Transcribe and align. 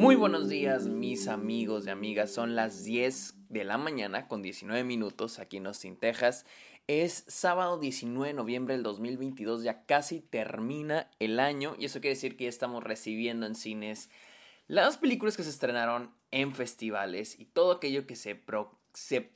Muy 0.00 0.16
buenos 0.16 0.48
días 0.48 0.86
mis 0.86 1.28
amigos 1.28 1.86
y 1.86 1.90
amigas, 1.90 2.32
son 2.32 2.56
las 2.56 2.84
10 2.84 3.34
de 3.50 3.64
la 3.64 3.76
mañana 3.76 4.28
con 4.28 4.40
19 4.40 4.82
minutos 4.82 5.38
aquí 5.38 5.58
en 5.58 5.66
Austin, 5.66 5.98
Texas. 5.98 6.46
Es 6.86 7.22
sábado 7.28 7.78
19 7.78 8.28
de 8.28 8.32
noviembre 8.32 8.72
del 8.72 8.82
2022, 8.82 9.62
ya 9.62 9.84
casi 9.84 10.20
termina 10.20 11.10
el 11.18 11.38
año 11.38 11.76
y 11.78 11.84
eso 11.84 12.00
quiere 12.00 12.14
decir 12.14 12.38
que 12.38 12.44
ya 12.44 12.48
estamos 12.48 12.82
recibiendo 12.82 13.44
en 13.44 13.54
cines 13.54 14.08
las 14.68 14.96
películas 14.96 15.36
que 15.36 15.42
se 15.42 15.50
estrenaron 15.50 16.14
en 16.30 16.54
festivales 16.54 17.38
y 17.38 17.44
todo 17.44 17.72
aquello 17.72 18.06
que 18.06 18.16
se, 18.16 18.42
se 18.94 19.30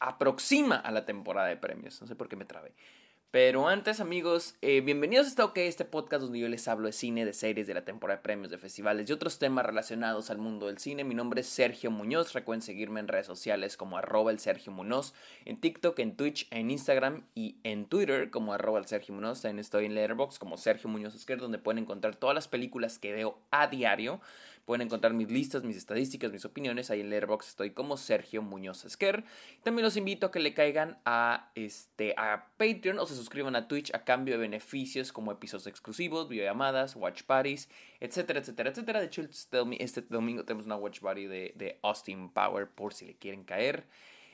aproxima 0.00 0.74
a 0.74 0.90
la 0.90 1.06
temporada 1.06 1.46
de 1.46 1.58
premios. 1.58 2.00
No 2.00 2.08
sé 2.08 2.16
por 2.16 2.28
qué 2.28 2.34
me 2.34 2.44
trabé. 2.44 2.74
Pero 3.34 3.66
antes, 3.66 3.98
amigos, 3.98 4.54
eh, 4.62 4.80
bienvenidos 4.80 5.26
a 5.26 5.28
esta 5.28 5.44
OK, 5.44 5.58
este 5.58 5.84
podcast 5.84 6.22
donde 6.22 6.38
yo 6.38 6.48
les 6.48 6.68
hablo 6.68 6.86
de 6.86 6.92
cine, 6.92 7.24
de 7.24 7.32
series, 7.32 7.66
de 7.66 7.74
la 7.74 7.84
temporada 7.84 8.18
de 8.18 8.22
premios, 8.22 8.48
de 8.52 8.58
festivales 8.58 9.10
y 9.10 9.12
otros 9.12 9.40
temas 9.40 9.66
relacionados 9.66 10.30
al 10.30 10.38
mundo 10.38 10.68
del 10.68 10.78
cine. 10.78 11.02
Mi 11.02 11.16
nombre 11.16 11.40
es 11.40 11.48
Sergio 11.48 11.90
Muñoz. 11.90 12.32
Recuerden 12.32 12.62
seguirme 12.62 13.00
en 13.00 13.08
redes 13.08 13.26
sociales 13.26 13.76
como 13.76 13.98
arroba 13.98 14.30
el 14.30 14.38
Sergio 14.38 14.70
Muñoz, 14.70 15.14
en 15.46 15.60
TikTok, 15.60 15.98
en 15.98 16.14
Twitch, 16.14 16.46
en 16.52 16.70
Instagram 16.70 17.24
y 17.34 17.56
en 17.64 17.86
Twitter 17.86 18.30
como 18.30 18.52
arroba 18.52 18.78
el 18.78 18.86
Sergio 18.86 19.16
Muñoz. 19.16 19.42
También 19.42 19.58
estoy 19.58 19.86
en 19.86 19.96
Letterboxd 19.96 20.38
como 20.38 20.56
Sergio 20.56 20.88
Muñoz 20.88 21.16
Esquer, 21.16 21.40
donde 21.40 21.58
pueden 21.58 21.82
encontrar 21.82 22.14
todas 22.14 22.36
las 22.36 22.46
películas 22.46 23.00
que 23.00 23.12
veo 23.12 23.40
a 23.50 23.66
diario. 23.66 24.20
Pueden 24.64 24.82
encontrar 24.82 25.12
mis 25.12 25.30
listas, 25.30 25.62
mis 25.62 25.76
estadísticas, 25.76 26.32
mis 26.32 26.44
opiniones. 26.44 26.90
Ahí 26.90 27.00
en 27.00 27.10
Letterboxd 27.10 27.48
estoy 27.48 27.70
como 27.70 27.96
Sergio 27.96 28.40
Muñoz 28.40 28.84
Esquer. 28.84 29.24
También 29.62 29.84
los 29.84 29.96
invito 29.96 30.26
a 30.26 30.30
que 30.30 30.40
le 30.40 30.54
caigan 30.54 30.98
a, 31.04 31.50
este, 31.54 32.14
a 32.16 32.48
Patreon 32.56 32.98
o 32.98 33.06
se 33.06 33.14
suscriban 33.14 33.56
a 33.56 33.68
Twitch 33.68 33.94
a 33.94 34.04
cambio 34.04 34.34
de 34.34 34.40
beneficios 34.40 35.12
como 35.12 35.32
episodios 35.32 35.66
exclusivos, 35.66 36.28
videollamadas, 36.28 36.96
watch 36.96 37.24
parties, 37.24 37.68
etcétera, 38.00 38.40
etcétera, 38.40 38.70
etcétera. 38.70 39.00
De 39.00 39.06
hecho, 39.06 39.22
este, 39.22 39.58
este 39.78 40.00
domingo 40.02 40.44
tenemos 40.44 40.66
una 40.66 40.76
watch 40.76 41.00
party 41.00 41.26
de, 41.26 41.52
de 41.56 41.78
Austin 41.82 42.30
Power 42.30 42.68
por 42.68 42.94
si 42.94 43.04
le 43.04 43.16
quieren 43.16 43.44
caer. 43.44 43.86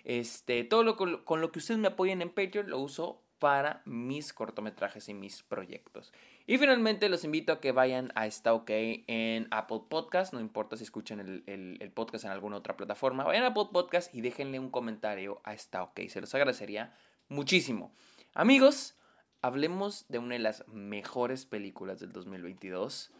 Este, 0.04 0.64
todo 0.64 0.84
lo 0.84 0.96
con, 0.96 1.24
con 1.24 1.40
lo 1.40 1.50
que 1.50 1.58
ustedes 1.58 1.80
me 1.80 1.88
apoyen 1.88 2.22
en 2.22 2.30
Patreon 2.30 2.70
lo 2.70 2.78
uso 2.78 3.22
para 3.40 3.82
mis 3.86 4.32
cortometrajes 4.32 5.08
y 5.08 5.14
mis 5.14 5.42
proyectos. 5.42 6.12
Y 6.46 6.58
finalmente 6.58 7.08
los 7.08 7.24
invito 7.24 7.52
a 7.52 7.60
que 7.60 7.72
vayan 7.72 8.12
a 8.14 8.26
Está 8.26 8.54
OK 8.54 8.70
en 8.70 9.46
Apple 9.50 9.82
Podcast, 9.88 10.32
no 10.32 10.40
importa 10.40 10.76
si 10.76 10.84
escuchan 10.84 11.42
el, 11.46 11.92
podcast 11.94 12.24
en 12.24 12.30
alguna 12.30 12.56
otra 12.56 12.76
plataforma, 12.76 13.24
vayan 13.24 13.44
a 13.44 13.48
Apple 13.48 13.68
Podcast 13.72 14.14
y 14.14 14.20
déjenle 14.20 14.58
un 14.58 14.70
comentario 14.70 15.40
a 15.44 15.54
Está 15.54 15.82
OK, 15.82 16.00
se 16.08 16.20
los 16.20 16.34
agradecería 16.34 16.96
muchísimo. 17.28 17.92
Amigos, 18.34 18.96
hablemos 19.42 20.06
de 20.08 20.18
una 20.18 20.34
de 20.34 20.40
las 20.40 20.66
mejores 20.68 21.46
películas 21.46 22.00
del 22.00 22.12
2022, 22.12 23.10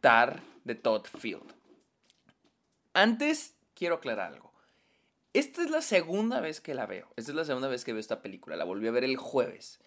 Tar 0.00 0.42
de 0.64 0.74
Todd 0.74 1.06
Field. 1.06 1.54
Antes 2.92 3.56
quiero 3.74 3.96
aclarar 3.96 4.32
algo. 4.32 4.52
Esta 5.32 5.62
es 5.62 5.70
la 5.70 5.82
segunda 5.82 6.40
vez 6.40 6.60
que 6.60 6.74
la 6.74 6.86
veo. 6.86 7.08
Esta 7.16 7.32
es 7.32 7.36
la 7.36 7.44
segunda 7.44 7.66
vez 7.66 7.84
que 7.84 7.92
veo 7.92 8.00
esta 8.00 8.22
película. 8.22 8.54
La 8.54 8.64
volví 8.64 8.86
a 8.86 8.92
ver 8.92 9.02
el 9.02 9.16
jueves. 9.16 9.80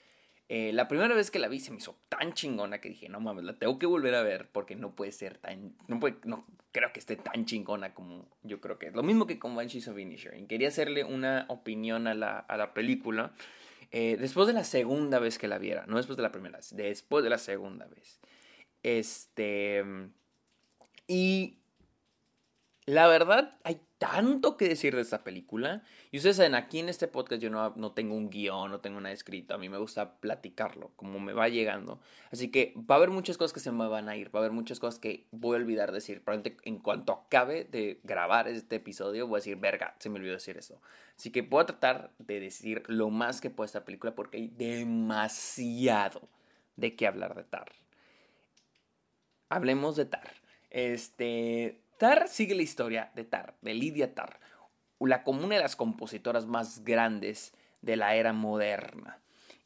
Eh, 0.49 0.71
la 0.71 0.87
primera 0.87 1.13
vez 1.13 1.29
que 1.29 1.39
la 1.39 1.49
vi 1.49 1.59
se 1.59 1.71
me 1.71 1.77
hizo 1.77 1.99
tan 2.07 2.33
chingona 2.33 2.79
que 2.79 2.89
dije, 2.89 3.09
no 3.09 3.19
mames, 3.19 3.43
la 3.43 3.59
tengo 3.59 3.77
que 3.77 3.85
volver 3.85 4.15
a 4.15 4.23
ver 4.23 4.49
porque 4.49 4.75
no 4.75 4.95
puede 4.95 5.11
ser 5.11 5.37
tan, 5.37 5.75
no 5.87 5.99
puede, 5.99 6.17
no 6.23 6.45
creo 6.71 6.93
que 6.93 6.99
esté 6.99 7.17
tan 7.17 7.45
chingona 7.45 7.93
como 7.93 8.29
yo 8.43 8.61
creo 8.61 8.79
que 8.79 8.87
es. 8.87 8.93
Lo 8.93 9.03
mismo 9.03 9.27
que 9.27 9.39
con 9.39 9.55
Banshees 9.55 9.87
of 9.89 9.99
Inisherin. 9.99 10.47
Quería 10.47 10.69
hacerle 10.69 11.03
una 11.03 11.45
opinión 11.49 12.07
a 12.07 12.13
la, 12.13 12.39
a 12.39 12.55
la 12.55 12.73
película 12.73 13.33
eh, 13.91 14.17
después 14.19 14.47
de 14.47 14.53
la 14.53 14.63
segunda 14.63 15.19
vez 15.19 15.37
que 15.37 15.47
la 15.47 15.57
viera, 15.57 15.85
no 15.87 15.97
después 15.97 16.17
de 16.17 16.23
la 16.23 16.31
primera, 16.31 16.59
después 16.71 17.23
de 17.23 17.29
la 17.29 17.37
segunda 17.37 17.85
vez. 17.87 18.19
Este, 18.83 19.83
y 21.07 21.57
la 22.85 23.07
verdad, 23.07 23.57
hay 23.63 23.81
tanto 23.97 24.57
que 24.57 24.67
decir 24.67 24.95
de 24.95 25.01
esta 25.01 25.23
película. 25.23 25.83
Y 26.11 26.17
ustedes 26.17 26.37
saben, 26.37 26.55
aquí 26.55 26.79
en 26.79 26.89
este 26.89 27.07
podcast 27.07 27.41
yo 27.41 27.49
no, 27.49 27.73
no, 27.75 27.91
tengo 27.91 28.15
un 28.15 28.29
guion, 28.29 28.69
no 28.71 28.79
tengo 28.79 28.99
nada 29.01 29.13
escrito. 29.13 29.53
A 29.53 29.57
mí 29.57 29.69
me 29.69 29.77
gusta 29.77 30.19
platicarlo, 30.19 30.91
como 30.95 31.19
me 31.19 31.33
va 31.33 31.49
llegando. 31.49 31.99
Así 32.31 32.49
que 32.49 32.73
va 32.77 32.95
a 32.95 32.97
haber 32.97 33.09
muchas 33.09 33.37
cosas 33.37 33.53
que 33.53 33.59
se 33.59 33.71
me 33.71 33.87
van 33.87 34.09
a 34.09 34.15
ir. 34.15 34.33
Va 34.33 34.39
a 34.39 34.43
haber 34.43 34.51
muchas 34.51 34.79
cosas 34.79 34.99
que 34.99 35.25
voy 35.31 35.55
a 35.55 35.59
olvidar 35.61 35.91
decir. 35.91 36.23
Probablemente 36.23 36.61
en 36.69 36.79
cuanto 36.79 37.13
acabe 37.13 37.65
de 37.65 37.99
grabar 38.03 38.47
este 38.47 38.75
episodio, 38.75 39.27
voy 39.27 39.37
a 39.37 39.39
decir, 39.39 39.57
verga, 39.57 39.95
se 39.99 40.09
me 40.09 40.19
olvidó 40.19 40.33
decir 40.33 40.57
esto. 40.57 40.79
Así 41.17 41.31
que 41.31 41.41
voy 41.41 41.63
a 41.63 41.65
tratar 41.65 42.11
de 42.19 42.39
decir 42.39 42.83
lo 42.87 43.09
más 43.09 43.41
que 43.41 43.49
pueda 43.49 43.65
esta 43.65 43.85
película 43.85 44.13
porque 44.13 44.37
hay 44.37 44.47
demasiado 44.49 46.21
de 46.75 46.95
qué 46.95 47.07
hablar 47.07 47.35
de 47.35 47.43
Tar. 47.43 47.71
Hablemos 49.49 49.95
de 49.95 50.05
Tar. 50.05 50.31
Este 50.69 51.81
Tar 51.97 52.27
sigue 52.27 52.55
la 52.55 52.61
historia 52.61 53.11
de 53.15 53.23
Tar, 53.23 53.55
de 53.61 53.73
Lidia 53.73 54.13
Tar, 54.13 54.39
la 54.99 55.23
comuna 55.23 55.55
de 55.55 55.61
las 55.61 55.75
compositoras 55.75 56.45
más 56.45 56.83
grandes 56.83 57.53
de 57.81 57.95
la 57.95 58.15
era 58.15 58.33
moderna. 58.33 59.19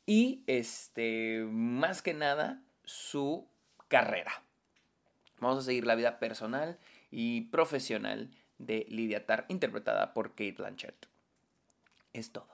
Y 0.06 0.44
este, 0.48 1.46
más 1.50 2.02
que 2.02 2.14
nada, 2.14 2.62
su 2.84 3.48
carrera. 3.88 4.32
Vamos 5.40 5.60
a 5.60 5.66
seguir 5.66 5.86
la 5.86 5.96
vida 5.96 6.20
personal 6.20 6.78
y 7.10 7.42
profesional 7.42 8.32
de 8.58 8.86
Lidia 8.90 9.26
Tar, 9.26 9.46
interpretada 9.50 10.14
por 10.14 10.30
Kate 10.30 10.56
Blanchett. 10.58 11.08
Es 12.14 12.32
todo. 12.32 12.48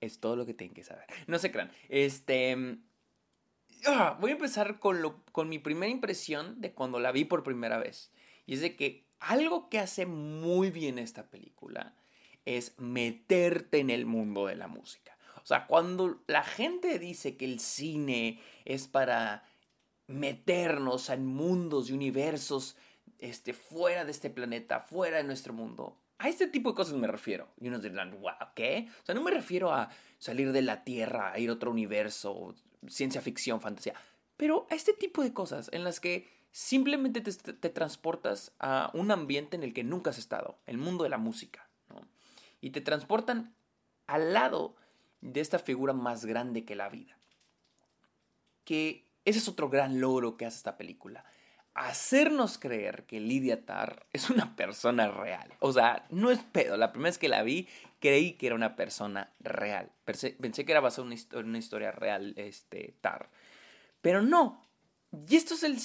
Es 0.00 0.20
todo 0.20 0.36
lo 0.36 0.46
que 0.46 0.54
tienen 0.54 0.74
que 0.74 0.84
saber. 0.84 1.06
No 1.26 1.38
se 1.38 1.50
crean. 1.50 1.70
Este. 1.88 2.78
Ah, 3.86 4.16
voy 4.20 4.30
a 4.30 4.34
empezar 4.34 4.78
con, 4.78 5.02
lo, 5.02 5.22
con 5.32 5.48
mi 5.48 5.58
primera 5.58 5.90
impresión 5.90 6.60
de 6.60 6.72
cuando 6.72 7.00
la 7.00 7.12
vi 7.12 7.24
por 7.24 7.42
primera 7.42 7.78
vez. 7.78 8.10
Y 8.46 8.54
es 8.54 8.60
de 8.60 8.76
que 8.76 9.06
algo 9.20 9.68
que 9.68 9.78
hace 9.78 10.06
muy 10.06 10.70
bien 10.70 10.98
esta 10.98 11.30
película 11.30 11.94
es 12.44 12.78
meterte 12.78 13.78
en 13.78 13.90
el 13.90 14.06
mundo 14.06 14.46
de 14.46 14.56
la 14.56 14.68
música. 14.68 15.16
O 15.42 15.46
sea, 15.46 15.66
cuando 15.66 16.22
la 16.26 16.42
gente 16.42 16.98
dice 16.98 17.36
que 17.36 17.44
el 17.44 17.60
cine 17.60 18.40
es 18.64 18.88
para 18.88 19.44
meternos 20.06 21.08
en 21.10 21.26
mundos 21.26 21.88
y 21.88 21.92
universos 21.92 22.76
este, 23.18 23.54
fuera 23.54 24.04
de 24.04 24.10
este 24.10 24.30
planeta, 24.30 24.80
fuera 24.80 25.18
de 25.18 25.24
nuestro 25.24 25.52
mundo, 25.52 25.98
a 26.18 26.28
este 26.28 26.46
tipo 26.46 26.70
de 26.70 26.76
cosas 26.76 26.94
me 26.94 27.06
refiero. 27.06 27.48
Y 27.60 27.68
unos 27.68 27.82
dirán, 27.82 28.10
wow, 28.20 28.32
¿qué? 28.54 28.88
O 29.02 29.06
sea, 29.06 29.14
no 29.14 29.22
me 29.22 29.30
refiero 29.30 29.72
a 29.72 29.90
salir 30.18 30.52
de 30.52 30.62
la 30.62 30.84
Tierra, 30.84 31.32
a 31.32 31.38
ir 31.38 31.50
a 31.50 31.54
otro 31.54 31.70
universo, 31.70 32.54
ciencia 32.88 33.20
ficción, 33.20 33.60
fantasía, 33.60 33.94
pero 34.36 34.66
a 34.70 34.74
este 34.74 34.92
tipo 34.92 35.22
de 35.22 35.32
cosas 35.32 35.68
en 35.72 35.84
las 35.84 36.00
que 36.00 36.28
simplemente 36.54 37.20
te, 37.20 37.68
transportas 37.68 38.52
a 38.60 38.88
un 38.94 39.10
ambiente 39.10 39.56
en 39.56 39.64
el 39.64 39.74
que 39.74 39.82
nunca 39.82 40.10
has 40.10 40.18
estado, 40.18 40.56
el 40.66 40.78
mundo 40.78 41.02
de 41.02 41.10
la 41.10 41.18
música, 41.18 41.68
Y 42.60 42.70
te 42.70 42.80
transportan 42.80 43.52
al 44.06 44.32
lado 44.32 44.76
de 45.20 45.40
esta 45.40 45.58
figura 45.58 45.92
más 45.92 46.24
grande 46.24 46.64
que 46.64 46.76
la 46.76 46.88
vida. 46.88 47.18
Que 48.64 49.04
ese 49.24 49.40
es 49.40 49.48
otro 49.48 49.68
gran 49.68 50.00
logro 50.00 50.36
que 50.36 50.46
hace 50.46 50.58
esta 50.58 50.76
película. 50.76 51.24
Hacernos 51.74 52.56
creer 52.56 53.04
que 53.04 53.18
Lydia 53.18 53.66
Tarr 53.66 54.06
es 54.12 54.30
una 54.30 54.54
persona 54.54 55.08
real. 55.08 55.52
O 55.58 55.72
sea, 55.72 56.06
no 56.08 56.30
es 56.30 56.38
pedo. 56.38 56.76
La 56.76 56.92
primera 56.92 57.08
vez 57.08 57.18
que 57.18 57.28
la 57.28 57.42
vi, 57.42 57.68
creí 57.98 58.34
que 58.34 58.46
era 58.46 58.54
una 58.54 58.76
persona 58.76 59.32
real. 59.40 59.90
Pensé, 60.04 60.36
que 60.36 60.72
era 60.72 60.80
basada 60.80 61.08
en 61.08 61.46
una, 61.46 61.58
historia 61.58 61.90
real, 61.90 62.32
este, 62.36 62.94
Tarr. 63.00 63.28
Pero 64.00 64.22
no, 64.22 64.63
y 65.28 65.36
esto 65.36 65.54
es 65.54 65.62
el, 65.62 65.78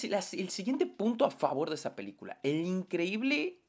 siguiente 0.51 0.85
punto 0.85 1.25
a 1.25 1.31
favor 1.31 1.69
de 1.69 1.75
esa 1.75 1.95
película. 1.95 2.39
El 2.43 2.65
increíble 2.65 3.59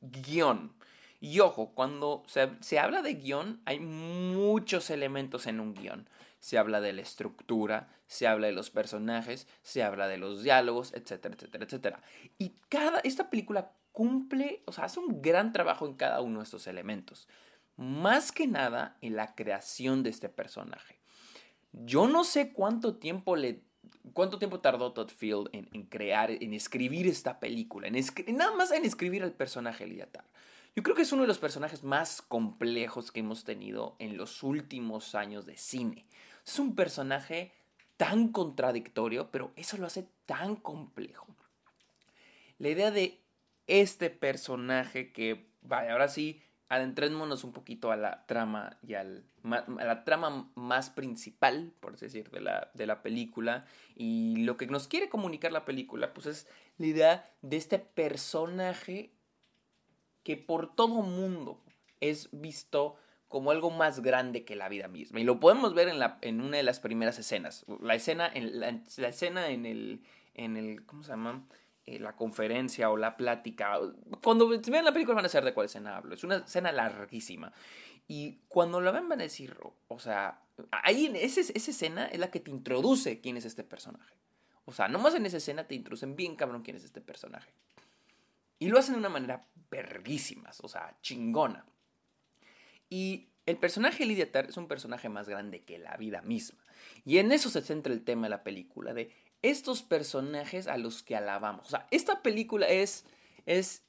guion. 0.00 0.74
Y 1.20 1.40
ojo, 1.40 1.74
cuando 1.74 2.22
se, 2.26 2.50
se, 2.60 2.78
habla 2.78 3.02
de 3.02 3.14
guion, 3.14 3.60
hay 3.64 3.80
muchos 3.80 4.90
elementos 4.90 5.46
en 5.46 5.60
un 5.60 5.74
guion. 5.74 6.08
Se 6.38 6.56
habla 6.56 6.80
de 6.80 6.92
la 6.92 7.02
estructura, 7.02 7.88
se 8.06 8.28
habla 8.28 8.46
de 8.46 8.52
los 8.52 8.70
personajes, 8.70 9.48
se 9.62 9.82
habla 9.82 10.06
de 10.06 10.18
los 10.18 10.42
diálogos, 10.44 10.92
etcétera, 10.94 11.34
etcétera, 11.34 11.64
etcétera. 11.64 12.02
Y 12.38 12.54
cada, 12.68 13.00
esta 13.00 13.30
película 13.30 13.72
cumple, 13.90 14.62
o 14.66 14.72
sea, 14.72 14.84
hace 14.84 15.00
un 15.00 15.20
gran 15.20 15.52
trabajo 15.52 15.86
en 15.86 15.94
cada 15.94 16.20
uno 16.20 16.38
de 16.38 16.44
estos 16.44 16.68
elementos. 16.68 17.28
Más 17.76 18.30
que 18.30 18.46
nada 18.46 18.96
en 19.00 19.16
la 19.16 19.34
creación 19.34 20.04
de 20.04 20.10
este 20.10 20.28
personaje. 20.28 21.00
Yo 21.72 22.06
no 22.08 22.24
sé 22.24 22.52
cuánto 22.52 22.96
tiempo 22.96 23.36
le 23.36 23.67
¿Cuánto 24.12 24.38
tiempo 24.38 24.60
tardó 24.60 24.92
Todd 24.92 25.10
Field 25.10 25.48
en, 25.52 25.82
crear, 25.84 26.30
en 26.30 26.54
escribir 26.54 27.06
esta 27.06 27.40
película? 27.40 27.88
En 27.88 28.36
nada 28.36 28.54
más 28.54 28.70
en 28.72 28.84
escribir 28.84 29.22
al 29.22 29.32
personaje 29.32 29.86
Liatar. 29.86 30.24
Yo 30.76 30.82
creo 30.82 30.94
que 30.94 31.02
es 31.02 31.12
uno 31.12 31.22
de 31.22 31.28
los 31.28 31.38
personajes 31.38 31.82
más 31.82 32.22
complejos 32.22 33.10
que 33.10 33.20
hemos 33.20 33.44
tenido 33.44 33.96
en 33.98 34.16
los 34.16 34.42
últimos 34.42 35.14
años 35.14 35.44
de 35.46 35.56
cine. 35.56 36.06
Es 36.46 36.58
un 36.58 36.74
personaje 36.74 37.52
tan 37.96 38.28
contradictorio, 38.28 39.30
pero 39.30 39.52
eso 39.56 39.76
lo 39.76 39.86
hace 39.86 40.06
tan 40.24 40.56
complejo. 40.56 41.26
La 42.58 42.68
idea 42.68 42.90
de 42.90 43.20
este 43.66 44.10
personaje 44.10 45.12
que, 45.12 45.50
vaya, 45.62 45.92
ahora 45.92 46.08
sí, 46.08 46.40
adentrémonos 46.68 47.44
un 47.44 47.52
poquito 47.52 47.90
a 47.90 47.96
la 47.96 48.26
trama 48.26 48.76
y 48.82 48.94
al, 48.94 49.24
a 49.44 49.84
la 49.84 50.04
trama 50.04 50.50
más 50.54 50.90
principal, 50.90 51.72
por 51.80 51.94
así 51.94 52.06
decir, 52.06 52.30
de 52.30 52.40
la, 52.40 52.70
de 52.74 52.86
la 52.86 53.02
película. 53.02 53.64
Y 53.96 54.36
lo 54.44 54.56
que 54.56 54.66
nos 54.66 54.88
quiere 54.88 55.08
comunicar 55.08 55.52
la 55.52 55.64
película, 55.64 56.12
pues 56.12 56.26
es 56.26 56.48
la 56.76 56.86
idea 56.86 57.30
de 57.42 57.56
este 57.56 57.78
personaje 57.78 59.12
que 60.22 60.36
por 60.36 60.74
todo 60.74 61.02
mundo 61.02 61.62
es 62.00 62.28
visto 62.32 62.96
como 63.28 63.50
algo 63.50 63.70
más 63.70 64.00
grande 64.00 64.44
que 64.44 64.56
la 64.56 64.68
vida 64.68 64.88
misma. 64.88 65.20
Y 65.20 65.24
lo 65.24 65.40
podemos 65.40 65.74
ver 65.74 65.88
en, 65.88 65.98
la, 65.98 66.18
en 66.22 66.40
una 66.40 66.56
de 66.58 66.62
las 66.62 66.80
primeras 66.80 67.18
escenas. 67.18 67.64
La 67.80 67.94
escena 67.94 68.30
en, 68.32 68.60
la, 68.60 68.78
la 68.96 69.08
escena 69.08 69.48
en 69.48 69.66
el, 69.66 70.02
en 70.34 70.56
el, 70.56 70.84
¿cómo 70.86 71.02
se 71.02 71.10
llama? 71.10 71.46
Eh, 71.88 71.98
la 71.98 72.14
conferencia 72.14 72.90
o 72.90 72.98
la 72.98 73.16
plática. 73.16 73.80
Cuando 74.22 74.46
vean 74.46 74.84
la 74.84 74.92
película 74.92 75.14
van 75.14 75.24
a 75.24 75.28
saber 75.30 75.46
de 75.46 75.54
cuál 75.54 75.66
escena 75.66 75.96
hablo. 75.96 76.14
Es 76.14 76.22
una 76.22 76.36
escena 76.36 76.70
larguísima. 76.70 77.50
Y 78.06 78.40
cuando 78.48 78.78
la 78.82 78.90
ven 78.90 79.08
van 79.08 79.20
a 79.20 79.22
decir, 79.22 79.56
o 79.86 79.98
sea, 79.98 80.42
ahí 80.70 81.06
en 81.06 81.16
esa, 81.16 81.40
escena 81.40 82.06
es 82.06 82.18
la 82.18 82.30
que 82.30 82.40
te 82.40 82.50
introduce 82.50 83.22
quién 83.22 83.38
es 83.38 83.46
este 83.46 83.64
personaje. 83.64 84.14
O 84.66 84.72
sea, 84.72 84.88
nomás 84.88 85.14
en 85.14 85.24
esa 85.24 85.38
escena 85.38 85.66
te 85.66 85.76
introducen 85.76 86.14
bien 86.14 86.36
cabrón 86.36 86.62
quién 86.62 86.76
es 86.76 86.84
este 86.84 87.00
personaje. 87.00 87.50
Y 88.58 88.68
lo 88.68 88.78
hacen 88.78 88.92
de 88.92 89.00
una 89.00 89.08
manera 89.08 89.46
verguísima, 89.70 90.50
o 90.62 90.68
sea, 90.68 90.94
chingona. 91.00 91.64
Y 92.90 93.28
el 93.46 93.56
personaje 93.56 94.04
Lydia 94.04 94.30
Tarr 94.30 94.50
es 94.50 94.58
un 94.58 94.68
personaje 94.68 95.08
más 95.08 95.26
grande 95.26 95.62
que 95.62 95.78
la 95.78 95.96
vida 95.96 96.20
misma. 96.20 96.62
Y 97.06 97.16
en 97.16 97.32
eso 97.32 97.48
se 97.48 97.62
centra 97.62 97.94
el 97.94 98.04
tema 98.04 98.24
de 98.24 98.30
la 98.30 98.42
película, 98.42 98.92
de 98.92 99.10
estos 99.42 99.82
personajes 99.82 100.66
a 100.66 100.76
los 100.76 101.02
que 101.02 101.16
alabamos. 101.16 101.66
O 101.66 101.70
sea, 101.70 101.86
esta 101.90 102.22
película 102.22 102.66
es, 102.66 103.04
es 103.46 103.82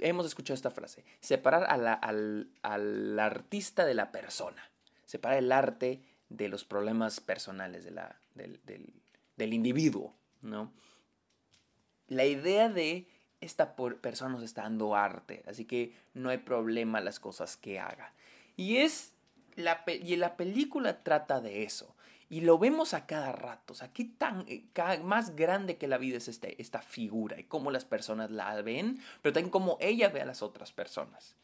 hemos 0.00 0.26
escuchado 0.26 0.54
esta 0.54 0.70
frase, 0.70 1.04
separar 1.20 1.64
al, 1.64 3.18
artista 3.18 3.84
de 3.84 3.94
la 3.94 4.12
persona, 4.12 4.70
separar 5.04 5.38
el 5.38 5.52
arte 5.52 6.02
de 6.28 6.48
los 6.48 6.64
problemas 6.64 7.20
personales 7.20 7.84
de 7.84 7.90
la, 7.90 8.20
del, 8.34 8.60
del, 9.36 9.52
individuo, 9.52 10.14
¿no? 10.42 10.72
La 12.08 12.24
idea 12.24 12.68
de 12.68 13.08
esta 13.40 13.74
persona 13.74 14.32
nos 14.32 14.42
está 14.42 14.62
dando 14.62 14.94
arte, 14.94 15.42
así 15.46 15.64
que 15.64 15.96
no 16.12 16.28
hay 16.28 16.38
problema 16.38 17.00
las 17.00 17.20
cosas 17.20 17.56
que 17.56 17.78
haga. 17.78 18.12
Y 18.56 18.78
es 18.78 19.14
la, 19.56 19.82
y 19.86 20.16
la 20.16 20.36
película 20.36 21.02
trata 21.02 21.40
de 21.40 21.62
eso. 21.62 21.96
Y 22.30 22.42
lo 22.42 22.58
vemos 22.58 22.94
a 22.94 23.06
cada 23.06 23.32
rato. 23.32 23.72
O 23.72 23.76
sea, 23.76 23.92
qué 23.92 24.04
tan 24.04 24.46
eh, 24.48 24.64
más 25.02 25.34
grande 25.34 25.76
que 25.76 25.88
la 25.88 25.98
vida 25.98 26.16
es 26.16 26.28
este, 26.28 26.60
esta 26.62 26.80
figura 26.80 27.38
y 27.38 27.44
cómo 27.44 27.72
las 27.72 27.84
personas 27.84 28.30
la 28.30 28.62
ven, 28.62 29.00
pero 29.20 29.32
también 29.32 29.50
cómo 29.50 29.76
ella 29.80 30.08
ve 30.08 30.22
a 30.22 30.24
las 30.24 30.40
otras 30.40 30.72
personas. 30.72 31.34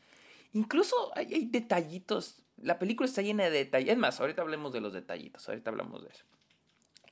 Incluso 0.52 0.94
hay, 1.16 1.46
detallitos. 1.46 2.42
La 2.62 2.78
película 2.78 3.08
está 3.08 3.20
llena 3.20 3.44
de 3.44 3.50
detalles. 3.50 3.90
Es 3.90 3.98
más, 3.98 4.20
ahorita 4.20 4.42
hablemos 4.42 4.72
de 4.72 4.80
los 4.80 4.92
detallitos. 4.92 5.48
Ahorita 5.48 5.70
hablamos 5.70 6.04
de 6.04 6.10
eso. 6.10 6.24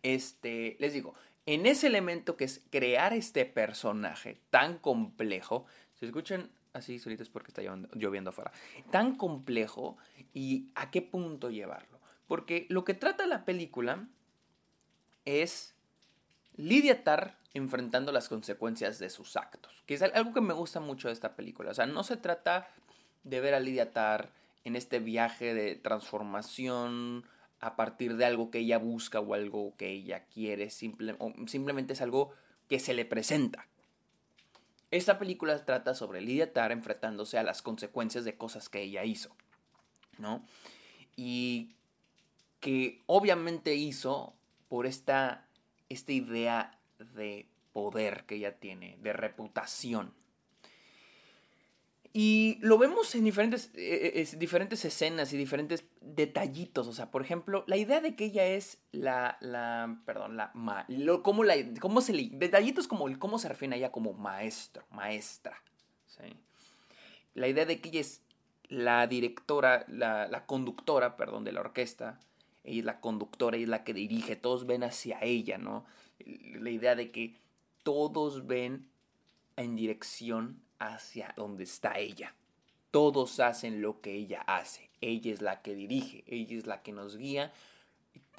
Este, 0.02 0.76
les 0.78 0.92
digo, 0.92 1.14
en 1.44 1.66
ese 1.66 1.88
elemento 1.88 2.36
que 2.36 2.44
es 2.44 2.62
crear 2.70 3.12
este 3.12 3.44
personaje 3.44 4.40
tan 4.50 4.78
complejo. 4.78 5.66
Si 5.94 6.06
escuchan 6.06 6.48
así 6.74 6.98
solitos 6.98 7.28
porque 7.28 7.48
está 7.48 7.62
lloviendo 7.62 8.30
afuera. 8.30 8.52
Tan 8.90 9.16
complejo 9.16 9.96
y 10.32 10.68
a 10.74 10.90
qué 10.90 11.02
punto 11.02 11.50
llevarlo. 11.50 11.93
Porque 12.26 12.66
lo 12.70 12.84
que 12.84 12.94
trata 12.94 13.26
la 13.26 13.44
película 13.44 14.08
es 15.24 15.74
Lydia 16.56 17.04
Tarr 17.04 17.36
enfrentando 17.54 18.12
las 18.12 18.28
consecuencias 18.28 18.98
de 18.98 19.10
sus 19.10 19.36
actos. 19.36 19.82
Que 19.86 19.94
es 19.94 20.02
algo 20.02 20.32
que 20.32 20.40
me 20.40 20.54
gusta 20.54 20.80
mucho 20.80 21.08
de 21.08 21.14
esta 21.14 21.36
película. 21.36 21.70
O 21.70 21.74
sea, 21.74 21.86
no 21.86 22.02
se 22.02 22.16
trata 22.16 22.68
de 23.22 23.40
ver 23.40 23.54
a 23.54 23.60
Lydia 23.60 23.92
Tarr 23.92 24.30
en 24.64 24.76
este 24.76 24.98
viaje 24.98 25.54
de 25.54 25.76
transformación 25.76 27.24
a 27.60 27.76
partir 27.76 28.16
de 28.16 28.24
algo 28.24 28.50
que 28.50 28.58
ella 28.58 28.78
busca 28.78 29.20
o 29.20 29.34
algo 29.34 29.74
que 29.76 29.90
ella 29.90 30.24
quiere. 30.26 30.70
simplemente 30.70 31.92
es 31.92 32.02
algo 32.02 32.32
que 32.68 32.78
se 32.78 32.94
le 32.94 33.04
presenta. 33.04 33.66
Esta 34.90 35.18
película 35.18 35.64
trata 35.64 35.94
sobre 35.94 36.20
Lydia 36.20 36.52
Tarr 36.52 36.72
enfrentándose 36.72 37.38
a 37.38 37.42
las 37.42 37.62
consecuencias 37.62 38.24
de 38.24 38.36
cosas 38.36 38.68
que 38.68 38.82
ella 38.82 39.04
hizo. 39.04 39.34
¿No? 40.18 40.46
Y 41.16 41.74
que 42.64 43.02
obviamente 43.04 43.74
hizo 43.74 44.32
por 44.70 44.86
esta, 44.86 45.46
esta 45.90 46.12
idea 46.12 46.80
de 47.14 47.46
poder 47.74 48.24
que 48.24 48.36
ella 48.36 48.58
tiene, 48.58 48.96
de 49.02 49.12
reputación. 49.12 50.14
Y 52.14 52.56
lo 52.62 52.78
vemos 52.78 53.14
en 53.16 53.24
diferentes, 53.24 53.70
eh, 53.74 54.26
diferentes 54.38 54.82
escenas 54.86 55.30
y 55.34 55.36
diferentes 55.36 55.84
detallitos. 56.00 56.88
O 56.88 56.94
sea, 56.94 57.10
por 57.10 57.20
ejemplo, 57.20 57.64
la 57.66 57.76
idea 57.76 58.00
de 58.00 58.16
que 58.16 58.24
ella 58.24 58.46
es 58.46 58.78
la. 58.92 59.36
la 59.42 60.00
perdón, 60.06 60.38
la. 60.38 60.50
Ma, 60.54 60.86
lo, 60.88 61.22
cómo, 61.22 61.44
la 61.44 61.56
cómo 61.80 62.00
se 62.00 62.14
le. 62.14 62.30
Detallitos 62.32 62.88
como 62.88 63.06
cómo 63.18 63.38
se 63.38 63.50
refiere 63.50 63.74
a 63.74 63.76
ella 63.76 63.92
como 63.92 64.14
maestro, 64.14 64.86
maestra. 64.90 65.60
La 67.34 67.46
idea 67.46 67.66
de 67.66 67.82
que 67.82 67.90
ella 67.90 68.00
es 68.00 68.22
la 68.70 69.06
directora, 69.06 69.84
la, 69.86 70.28
la 70.28 70.46
conductora, 70.46 71.18
perdón, 71.18 71.44
de 71.44 71.52
la 71.52 71.60
orquesta 71.60 72.18
ella 72.64 72.78
es 72.78 72.84
la 72.84 73.00
conductora, 73.00 73.56
ella 73.56 73.64
es 73.64 73.70
la 73.70 73.84
que 73.84 73.94
dirige, 73.94 74.36
todos 74.36 74.66
ven 74.66 74.82
hacia 74.82 75.18
ella, 75.22 75.58
¿no? 75.58 75.84
La 76.24 76.70
idea 76.70 76.94
de 76.94 77.10
que 77.10 77.36
todos 77.82 78.46
ven 78.46 78.88
en 79.56 79.76
dirección 79.76 80.62
hacia 80.78 81.32
donde 81.36 81.64
está 81.64 81.98
ella. 81.98 82.34
Todos 82.90 83.38
hacen 83.40 83.82
lo 83.82 84.00
que 84.00 84.14
ella 84.14 84.40
hace. 84.42 84.90
Ella 85.00 85.32
es 85.32 85.42
la 85.42 85.62
que 85.62 85.74
dirige, 85.74 86.24
ella 86.26 86.56
es 86.56 86.66
la 86.66 86.82
que 86.82 86.92
nos 86.92 87.16
guía. 87.16 87.52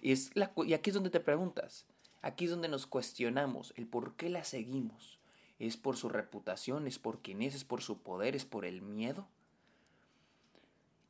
Es 0.01 0.31
la, 0.36 0.51
y 0.66 0.74
aquí 0.74 0.89
es 0.89 0.94
donde 0.94 1.10
te 1.10 1.19
preguntas, 1.19 1.86
aquí 2.22 2.45
es 2.45 2.51
donde 2.51 2.68
nos 2.68 2.88
cuestionamos 2.88 3.74
el 3.77 3.88
por 3.88 4.16
qué 4.16 4.30
la 4.30 4.44
seguimos. 4.44 5.19
¿Es 5.57 5.77
por 5.77 5.95
su 5.95 6.10
reputación? 6.10 6.86
¿Es 6.86 7.00
por 7.00 7.22
quién 7.22 7.42
es? 7.42 7.56
¿Es 7.56 7.63
por 7.63 7.81
su 7.81 8.00
poder? 8.00 8.36
¿Es 8.36 8.44
por 8.44 8.66
el 8.66 8.81
miedo? 8.81 9.27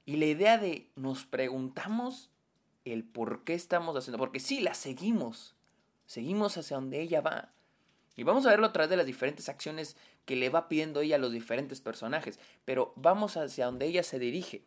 Y 0.05 0.17
la 0.17 0.25
idea 0.25 0.59
de 0.59 0.91
nos 0.95 1.25
preguntamos 1.25 2.29
el 2.85 3.03
por 3.03 3.43
qué 3.43 3.55
estamos 3.55 3.95
haciendo, 3.97 4.17
porque 4.17 4.39
sí, 4.39 4.61
la 4.61 4.73
seguimos, 4.73 5.55
seguimos 6.05 6.57
hacia 6.57 6.77
donde 6.77 7.01
ella 7.01 7.21
va. 7.21 7.51
Y 8.15 8.23
vamos 8.23 8.45
a 8.45 8.49
verlo 8.49 8.67
a 8.67 8.73
través 8.73 8.89
de 8.89 8.97
las 8.97 9.05
diferentes 9.05 9.49
acciones 9.49 9.97
que 10.25 10.35
le 10.35 10.49
va 10.49 10.69
pidiendo 10.69 11.01
ella 11.01 11.17
a 11.17 11.19
los 11.19 11.33
diferentes 11.33 11.81
personajes, 11.81 12.39
pero 12.63 12.93
vamos 12.95 13.35
hacia 13.35 13.65
donde 13.65 13.87
ella 13.87 14.03
se 14.03 14.19
dirige. 14.19 14.63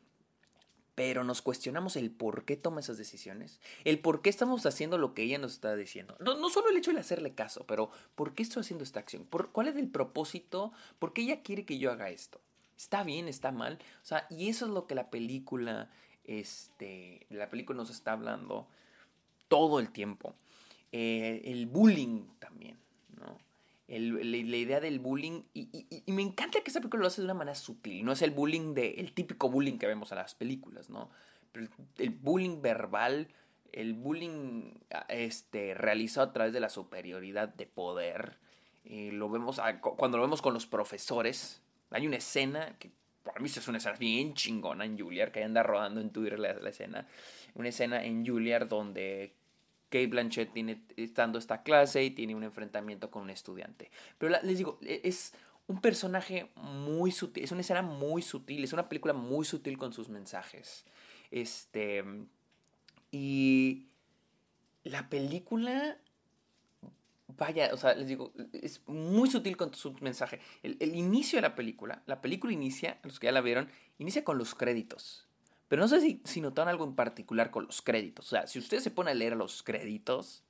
Pero 0.94 1.22
nos 1.22 1.42
cuestionamos 1.42 1.94
el 1.94 2.10
por 2.10 2.44
qué 2.44 2.56
toma 2.56 2.80
esas 2.80 2.98
decisiones, 2.98 3.60
el 3.84 4.00
por 4.00 4.20
qué 4.20 4.30
estamos 4.30 4.66
haciendo 4.66 4.98
lo 4.98 5.14
que 5.14 5.22
ella 5.22 5.38
nos 5.38 5.52
está 5.52 5.76
diciendo. 5.76 6.16
No, 6.18 6.36
no 6.36 6.50
solo 6.50 6.68
el 6.68 6.76
hecho 6.76 6.92
de 6.92 6.98
hacerle 6.98 7.34
caso, 7.34 7.64
pero 7.66 7.90
¿por 8.16 8.34
qué 8.34 8.42
estoy 8.42 8.62
haciendo 8.62 8.82
esta 8.82 8.98
acción? 8.98 9.24
¿Por, 9.24 9.52
¿Cuál 9.52 9.68
es 9.68 9.76
el 9.76 9.88
propósito? 9.88 10.72
¿Por 10.98 11.12
qué 11.12 11.22
ella 11.22 11.42
quiere 11.42 11.64
que 11.64 11.78
yo 11.78 11.92
haga 11.92 12.10
esto? 12.10 12.40
¿Está 12.76 13.04
bien? 13.04 13.28
¿Está 13.28 13.52
mal? 13.52 13.78
O 14.02 14.06
sea, 14.06 14.26
y 14.28 14.48
eso 14.48 14.66
es 14.66 14.72
lo 14.72 14.88
que 14.88 14.96
la 14.96 15.08
película 15.08 15.88
este, 16.28 17.26
la 17.30 17.48
película 17.48 17.78
nos 17.78 17.90
está 17.90 18.12
hablando 18.12 18.68
todo 19.48 19.80
el 19.80 19.90
tiempo. 19.90 20.34
Eh, 20.92 21.42
el 21.46 21.66
bullying 21.66 22.26
también, 22.38 22.78
¿no? 23.18 23.38
El, 23.88 24.30
la, 24.30 24.56
idea 24.56 24.80
del 24.80 24.98
bullying, 24.98 25.42
y, 25.54 25.86
me 26.06 26.20
encanta 26.20 26.60
que 26.60 26.68
esta 26.68 26.80
película 26.80 27.00
lo 27.00 27.06
hace 27.06 27.22
de 27.22 27.24
una 27.24 27.34
manera 27.34 27.54
sutil, 27.54 28.04
no 28.04 28.12
es 28.12 28.20
el 28.20 28.30
bullying 28.30 28.74
de, 28.74 28.90
el 28.98 29.14
típico 29.14 29.48
bullying 29.48 29.78
que 29.78 29.86
vemos 29.86 30.12
en 30.12 30.18
las 30.18 30.34
películas, 30.34 30.90
¿no? 30.90 31.08
Pero 31.52 31.68
el, 31.96 32.10
bullying 32.10 32.60
verbal, 32.60 33.28
el 33.72 33.94
bullying 33.94 34.74
este, 35.08 35.72
realizado 35.72 36.28
a 36.28 36.32
través 36.34 36.52
de 36.52 36.60
la 36.60 36.68
superioridad 36.68 37.48
de 37.48 37.66
poder, 37.66 38.36
eh, 38.84 39.10
lo 39.12 39.30
vemos 39.30 39.58
cuando 39.80 40.18
lo 40.18 40.24
vemos 40.24 40.42
con 40.42 40.52
los 40.52 40.66
profesores, 40.66 41.62
hay 41.90 42.06
una 42.06 42.16
escena 42.16 42.76
que 42.78 42.90
para 43.28 43.40
mí 43.40 43.48
es 43.54 43.68
una 43.68 43.76
escena 43.76 43.96
bien 43.98 44.32
chingona 44.32 44.86
en 44.86 44.98
Juilliard, 44.98 45.30
que 45.30 45.44
anda 45.44 45.62
rodando 45.62 46.00
en 46.00 46.10
Twitter 46.10 46.38
la, 46.38 46.50
escena. 46.68 47.06
Una 47.54 47.68
escena 47.68 48.02
en 48.02 48.26
Juilliard 48.26 48.66
donde 48.66 49.34
Kate 49.90 50.06
Blanchett 50.06 50.54
tiene 50.54 50.82
estando 50.96 51.38
esta 51.38 51.62
clase 51.62 52.02
y 52.02 52.10
tiene 52.10 52.34
un 52.34 52.42
enfrentamiento 52.42 53.10
con 53.10 53.24
un 53.24 53.30
estudiante. 53.30 53.90
Pero 54.16 54.34
les 54.42 54.56
digo, 54.56 54.78
e, 54.82 55.02
es 55.04 55.34
un 55.66 55.82
personaje 55.82 56.50
muy 56.56 57.12
sutil, 57.12 57.44
es 57.44 57.52
una 57.52 57.60
escena 57.60 57.82
muy 57.82 58.22
sutil, 58.22 58.64
es 58.64 58.72
una 58.72 58.88
película 58.88 59.12
muy 59.12 59.44
sutil 59.44 59.76
con 59.76 59.92
sus 59.92 60.08
mensajes. 60.08 60.86
Este. 61.30 62.02
Y. 63.10 63.84
La 64.84 65.10
película 65.10 65.98
vaya, 67.36 67.70
o 67.72 67.76
sea, 67.76 67.94
les 67.94 68.08
digo, 68.08 68.32
es 68.52 68.80
muy 68.86 69.30
sutil 69.30 69.56
con 69.56 69.74
su 69.74 69.92
mensaje. 70.00 70.40
El, 70.62 70.94
inicio 70.94 71.36
de 71.36 71.42
la 71.42 71.54
película, 71.54 72.02
la 72.06 72.20
película 72.20 72.52
inicia, 72.52 72.98
los 73.02 73.20
que 73.20 73.26
ya 73.26 73.32
la 73.32 73.40
vieron, 73.40 73.68
inicia 73.98 74.24
con 74.24 74.38
los 74.38 74.54
créditos. 74.54 75.26
Pero 75.68 75.82
no 75.82 75.88
sé 75.88 76.00
si, 76.00 76.22
si 76.24 76.40
notaron 76.40 76.70
algo 76.70 76.84
en 76.84 76.94
particular 76.94 77.50
con 77.50 77.66
los 77.66 77.82
créditos. 77.82 78.26
O 78.26 78.30
sea, 78.30 78.46
si 78.46 78.58
ustedes 78.58 78.82
se 78.82 78.90
ponen 78.90 79.12
a 79.12 79.14
leer 79.14 79.36
los 79.36 79.62
créditos, 79.62 80.42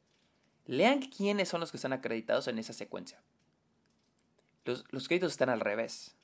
lean 0.67 1.01
quiénes 1.01 1.49
son 1.49 1.61
los 1.61 1.73
que 1.73 1.77
están 1.77 1.93
acreditados 1.93 2.47
en 2.47 2.59
esa 2.59 2.73
secuencia. 2.73 3.21
Los, 4.65 4.85
los 4.91 5.09
créditos 5.09 5.33
están 5.33 5.49
al 5.49 5.61
revés. 5.61 6.15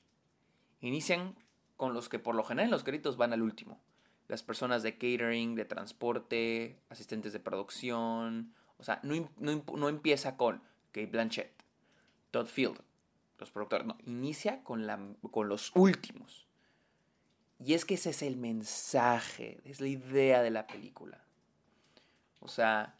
Inician 0.81 1.35
con 1.77 1.95
los 1.95 2.09
que 2.09 2.21
por 2.21 2.37
lo 2.37 2.45
general 2.45 2.71
los 2.71 2.85
créditos 2.85 3.17
van 3.17 3.33
al 3.33 3.43
último. 3.43 3.81
Las 4.29 4.45
personas 4.45 4.85
de 4.85 4.95
catering, 4.95 5.57
de 5.57 5.65
transporte, 5.65 6.79
asistentes 6.89 7.33
de 7.33 7.41
producción. 7.41 8.55
O 8.85 8.87
sea, 8.87 9.01
no, 9.03 9.31
no, 9.39 9.89
empieza 9.89 10.37
con 10.37 10.61
Kate 10.93 11.07
Blanchett, 11.07 11.51
Todd 12.31 12.45
Field, 12.45 12.79
los 13.39 13.51
productores. 13.51 13.87
No, 13.87 13.97
inicia 14.05 14.63
con, 14.63 14.87
la, 14.87 15.01
con 15.31 15.49
los 15.49 15.73
últimos. 15.75 16.47
Y 17.59 17.73
es 17.73 17.87
que 17.87 17.95
ese 17.95 18.11
es 18.11 18.21
el 18.21 18.37
mensaje, 18.37 19.63
es 19.65 19.81
la 19.81 19.89
idea 19.89 20.43
de 20.43 20.51
la 20.51 20.67
película. 20.67 21.25
O 22.41 22.49
sea, 22.49 22.99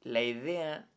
la 0.00 0.22
idea 0.22 0.88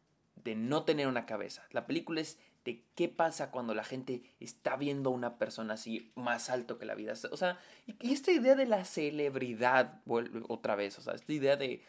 de 0.45 0.55
no 0.55 0.85
tener 0.85 1.07
una 1.07 1.25
cabeza. 1.25 1.65
La 1.71 1.85
película 1.85 2.21
es 2.21 2.39
de 2.63 2.85
qué 2.95 3.09
pasa 3.09 3.51
cuando 3.51 3.73
la 3.73 3.83
gente 3.83 4.23
está 4.39 4.77
viendo 4.77 5.09
a 5.09 5.13
una 5.13 5.37
persona 5.37 5.73
así 5.73 6.13
más 6.15 6.49
alto 6.49 6.77
que 6.77 6.85
la 6.85 6.95
vida. 6.95 7.15
O 7.31 7.35
sea, 7.35 7.59
y, 7.85 8.13
esta 8.13 8.31
idea 8.31 8.55
de 8.55 8.65
la 8.65 8.85
celebridad, 8.85 9.99
otra 10.47 10.75
vez, 10.77 10.97
o 10.99 11.01
sea, 11.01 11.15
esta 11.15 11.33
idea 11.33 11.57
de 11.57 11.83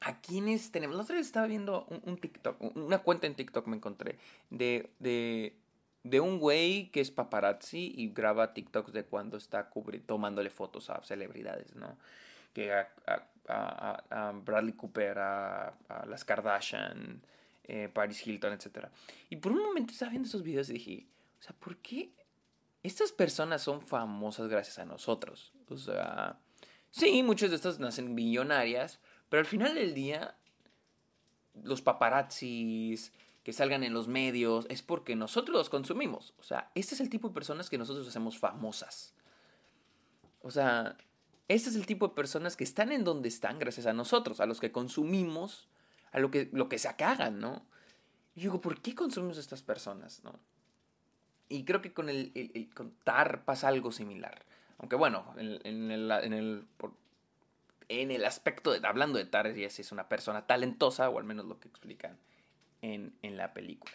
a 0.00 0.20
quiénes 0.20 0.70
tenemos. 0.70 0.96
La 0.96 1.02
otra 1.02 1.16
vez 1.16 1.26
estaba 1.26 1.46
viendo 1.46 1.86
un, 2.04 2.18
TikTok, 2.18 2.76
una 2.76 2.98
cuenta 2.98 3.26
en 3.26 3.34
TikTok 3.34 3.66
me 3.66 3.76
encontré 3.76 4.18
de, 4.50 4.90
de, 4.98 5.56
de 6.04 6.20
un 6.20 6.38
güey 6.38 6.90
que 6.90 7.00
es 7.00 7.10
paparazzi 7.10 7.92
y 7.96 8.08
graba 8.10 8.54
TikToks 8.54 8.92
de 8.92 9.04
cuando 9.04 9.36
está 9.36 9.70
tomándole 10.06 10.50
fotos 10.50 10.90
a 10.90 11.02
celebridades, 11.02 11.74
¿no? 11.74 11.98
Que 12.52 12.72
a, 12.72 12.88
a, 13.48 14.32
Bradley 14.44 14.72
Cooper, 14.74 15.18
a, 15.18 15.68
a 15.88 16.06
las 16.06 16.24
Kardashian, 16.24 17.22
eh, 17.64 17.88
Paris 17.92 18.26
Hilton, 18.26 18.52
etc. 18.52 18.86
Y 19.28 19.36
por 19.36 19.52
un 19.52 19.62
momento 19.62 19.92
estaba 19.92 20.10
viendo 20.10 20.28
esos 20.28 20.42
videos 20.42 20.70
y 20.70 20.74
dije, 20.74 21.06
o 21.40 21.42
sea, 21.42 21.54
¿por 21.58 21.76
qué 21.78 22.12
estas 22.82 23.10
personas 23.10 23.62
son 23.62 23.82
famosas 23.82 24.48
gracias 24.48 24.78
a 24.78 24.84
nosotros? 24.84 25.52
O 25.68 25.76
sea, 25.76 26.38
sí, 26.90 27.22
muchas 27.24 27.50
de 27.50 27.56
estas 27.56 27.80
nacen 27.80 28.14
millonarias, 28.14 29.00
pero 29.28 29.40
al 29.40 29.46
final 29.46 29.74
del 29.74 29.94
día, 29.94 30.36
los 31.62 31.82
paparazzis 31.82 33.12
que 33.42 33.52
salgan 33.52 33.84
en 33.84 33.94
los 33.94 34.08
medios 34.08 34.66
es 34.68 34.82
porque 34.82 35.14
nosotros 35.16 35.56
los 35.56 35.70
consumimos. 35.70 36.34
O 36.38 36.42
sea, 36.42 36.70
este 36.74 36.94
es 36.94 37.00
el 37.00 37.10
tipo 37.10 37.28
de 37.28 37.34
personas 37.34 37.70
que 37.70 37.78
nosotros 37.78 38.08
hacemos 38.08 38.38
famosas. 38.38 39.14
O 40.42 40.50
sea, 40.50 40.96
este 41.48 41.70
es 41.70 41.76
el 41.76 41.86
tipo 41.86 42.08
de 42.08 42.14
personas 42.14 42.56
que 42.56 42.64
están 42.64 42.90
en 42.92 43.04
donde 43.04 43.28
están 43.28 43.58
gracias 43.58 43.86
a 43.86 43.92
nosotros, 43.92 44.40
a 44.40 44.46
los 44.46 44.60
que 44.60 44.72
consumimos 44.72 45.68
a 46.16 46.18
lo 46.18 46.30
que, 46.30 46.48
lo 46.52 46.68
que 46.68 46.78
se 46.78 46.88
acagan, 46.88 47.40
¿no? 47.40 47.62
Y 48.34 48.40
digo, 48.40 48.60
¿por 48.60 48.80
qué 48.80 48.94
consumimos 48.94 49.36
estas 49.36 49.62
personas, 49.62 50.22
no? 50.24 50.38
Y 51.48 51.64
creo 51.64 51.82
que 51.82 51.92
con 51.92 52.08
el, 52.08 52.32
el, 52.34 52.70
TAR 53.04 53.44
pasa 53.44 53.68
algo 53.68 53.92
similar. 53.92 54.44
Aunque 54.78 54.96
bueno, 54.96 55.34
en, 55.36 55.90
el, 55.90 56.10
en 56.10 56.32
el, 56.32 56.66
en 57.88 58.10
el 58.10 58.24
aspecto 58.24 58.72
de, 58.72 58.86
hablando 58.86 59.18
de 59.18 59.24
Tar, 59.24 59.52
si 59.54 59.64
es 59.64 59.92
una 59.92 60.08
persona 60.08 60.46
talentosa, 60.46 61.08
o 61.08 61.18
al 61.18 61.24
menos 61.24 61.46
lo 61.46 61.58
que 61.60 61.68
explican 61.68 62.18
en, 62.82 63.14
en 63.22 63.36
la 63.36 63.52
película. 63.52 63.92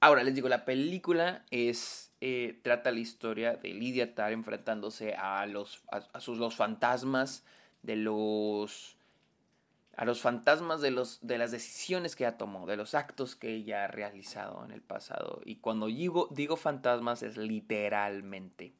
Ahora, 0.00 0.22
les 0.22 0.34
digo, 0.34 0.48
la 0.48 0.64
película 0.64 1.44
es, 1.50 2.12
eh, 2.20 2.58
trata 2.62 2.90
la 2.90 3.00
historia 3.00 3.54
de 3.56 3.74
Lydia 3.74 4.14
Tar 4.14 4.32
enfrentándose 4.32 5.14
a 5.14 5.44
los, 5.46 5.82
a 5.90 6.20
sus, 6.20 6.38
los 6.38 6.56
fantasmas 6.56 7.44
de 7.82 7.96
los 7.96 8.96
a 9.96 10.06
los 10.06 10.22
fantasmas 10.22 10.80
de, 10.80 10.90
los, 10.90 11.18
de 11.20 11.36
las 11.36 11.50
decisiones 11.50 12.16
que 12.16 12.24
ella 12.24 12.38
tomó, 12.38 12.66
de 12.66 12.78
los 12.78 12.94
actos 12.94 13.36
que 13.36 13.54
ella 13.54 13.84
ha 13.84 13.86
realizado 13.86 14.64
en 14.64 14.70
el 14.70 14.80
pasado. 14.80 15.42
Y 15.44 15.56
cuando 15.56 15.88
digo, 15.88 16.26
digo 16.30 16.56
fantasmas 16.56 17.22
es 17.22 17.36
literalmente. 17.36 18.72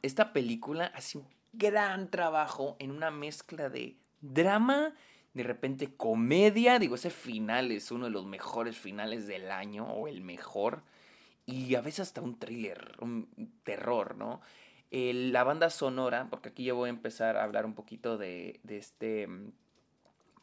esta 0.00 0.32
película 0.32 0.86
hace 0.94 1.18
un 1.18 1.28
gran 1.56 2.10
trabajo 2.10 2.76
en 2.78 2.90
una 2.90 3.10
mezcla 3.10 3.68
de 3.68 3.96
drama, 4.20 4.94
de 5.32 5.42
repente 5.42 5.94
comedia. 5.96 6.78
Digo, 6.78 6.94
ese 6.94 7.10
final 7.10 7.72
es 7.72 7.90
uno 7.90 8.06
de 8.06 8.10
los 8.10 8.26
mejores 8.26 8.76
finales 8.76 9.26
del 9.26 9.50
año, 9.50 9.86
o 9.86 10.08
el 10.08 10.20
mejor. 10.20 10.82
Y 11.46 11.74
a 11.74 11.80
veces 11.80 12.00
hasta 12.00 12.20
un 12.22 12.38
thriller, 12.38 12.96
un 13.00 13.28
terror, 13.64 14.16
¿no? 14.16 14.40
la 14.90 15.42
banda 15.42 15.70
sonora, 15.70 16.28
porque 16.30 16.50
aquí 16.50 16.62
yo 16.64 16.76
voy 16.76 16.86
a 16.86 16.90
empezar 16.90 17.36
a 17.36 17.42
hablar 17.42 17.66
un 17.66 17.74
poquito 17.74 18.16
de, 18.16 18.60
de 18.62 18.76
este, 18.76 19.26
mm, 19.26 19.50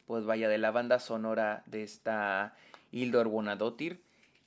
pues 0.06 0.26
vaya, 0.26 0.48
de 0.48 0.58
la 0.58 0.70
banda 0.70 0.98
sonora 0.98 1.62
de 1.66 1.82
esta 1.82 2.54
Hildor 2.90 3.28
Wonadotir, 3.28 4.02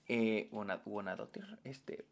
eh, 0.07 0.47
Wonadotir, 0.51 1.57
este, 1.63 2.05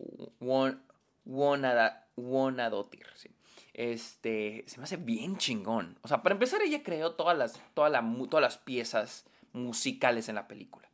Wonadotir, 2.16 3.06
sí. 3.16 3.30
Este, 3.74 4.64
se 4.68 4.78
me 4.78 4.84
hace 4.84 4.98
bien 4.98 5.38
chingón. 5.38 5.98
O 6.02 6.08
sea, 6.08 6.22
para 6.24 6.34
empezar, 6.34 6.62
ella 6.62 6.84
creó 6.84 7.14
todas 7.14 7.38
las, 7.38 7.60
todas 7.74 7.92
las 7.92 8.58
piezas 8.58 9.26
musicales 9.52 10.30
en 10.30 10.36
la 10.36 10.48
película. 10.48 10.90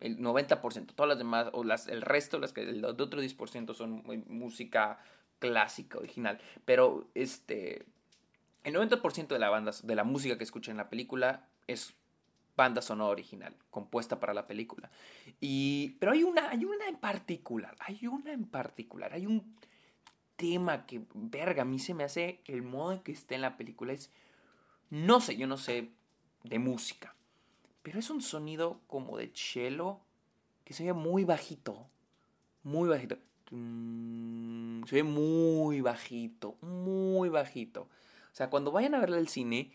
El 0.00 0.18
90%, 0.18 0.94
todas 0.94 1.08
las 1.08 1.18
demás, 1.18 1.48
o 1.52 1.64
las, 1.64 1.88
el 1.88 2.02
resto, 2.02 2.38
las 2.38 2.52
que, 2.52 2.62
el 2.62 2.84
otro 2.84 3.20
10% 3.20 3.74
son 3.74 4.02
música 4.28 4.98
clásica, 5.38 5.98
original. 5.98 6.40
Pero 6.64 7.08
este. 7.14 7.86
El 8.64 8.74
90% 8.74 9.28
de 9.28 9.38
la 9.38 9.48
banda, 9.48 9.72
de 9.82 9.94
la 9.94 10.04
música 10.04 10.36
que 10.36 10.44
escucha 10.44 10.70
en 10.70 10.76
la 10.76 10.90
película 10.90 11.48
es 11.66 11.94
banda 12.58 12.82
sonora 12.82 13.12
original, 13.12 13.54
compuesta 13.70 14.18
para 14.18 14.34
la 14.34 14.46
película. 14.46 14.90
Y, 15.40 15.96
pero 16.00 16.12
hay 16.12 16.24
una, 16.24 16.50
hay 16.50 16.64
una 16.64 16.88
en 16.88 16.96
particular, 16.96 17.76
hay 17.78 18.06
una 18.08 18.32
en 18.32 18.44
particular, 18.44 19.14
hay 19.14 19.26
un 19.26 19.54
tema 20.38 20.86
que, 20.86 21.02
verga, 21.14 21.62
a 21.62 21.66
mí 21.66 21.78
se 21.78 21.92
me 21.92 22.04
hace 22.04 22.40
el 22.46 22.62
modo 22.62 22.92
en 22.92 23.00
que 23.00 23.12
esté 23.12 23.34
en 23.34 23.42
la 23.42 23.58
película. 23.58 23.92
Es, 23.92 24.10
no 24.88 25.20
sé, 25.20 25.36
yo 25.36 25.46
no 25.46 25.58
sé 25.58 25.90
de 26.44 26.58
música, 26.58 27.14
pero 27.82 27.98
es 27.98 28.08
un 28.08 28.22
sonido 28.22 28.80
como 28.86 29.18
de 29.18 29.30
cello 29.34 29.98
que 30.64 30.72
se 30.72 30.84
oye 30.84 30.92
muy 30.92 31.24
bajito, 31.24 31.86
muy 32.62 32.88
bajito. 32.88 33.18
Se 33.50 34.94
ve 34.94 35.02
muy 35.02 35.80
bajito, 35.80 36.56
muy 36.60 37.28
bajito. 37.28 37.82
O 37.82 38.34
sea, 38.34 38.48
cuando 38.48 38.70
vayan 38.70 38.94
a 38.94 39.00
verla 39.00 39.16
al 39.16 39.28
cine, 39.28 39.72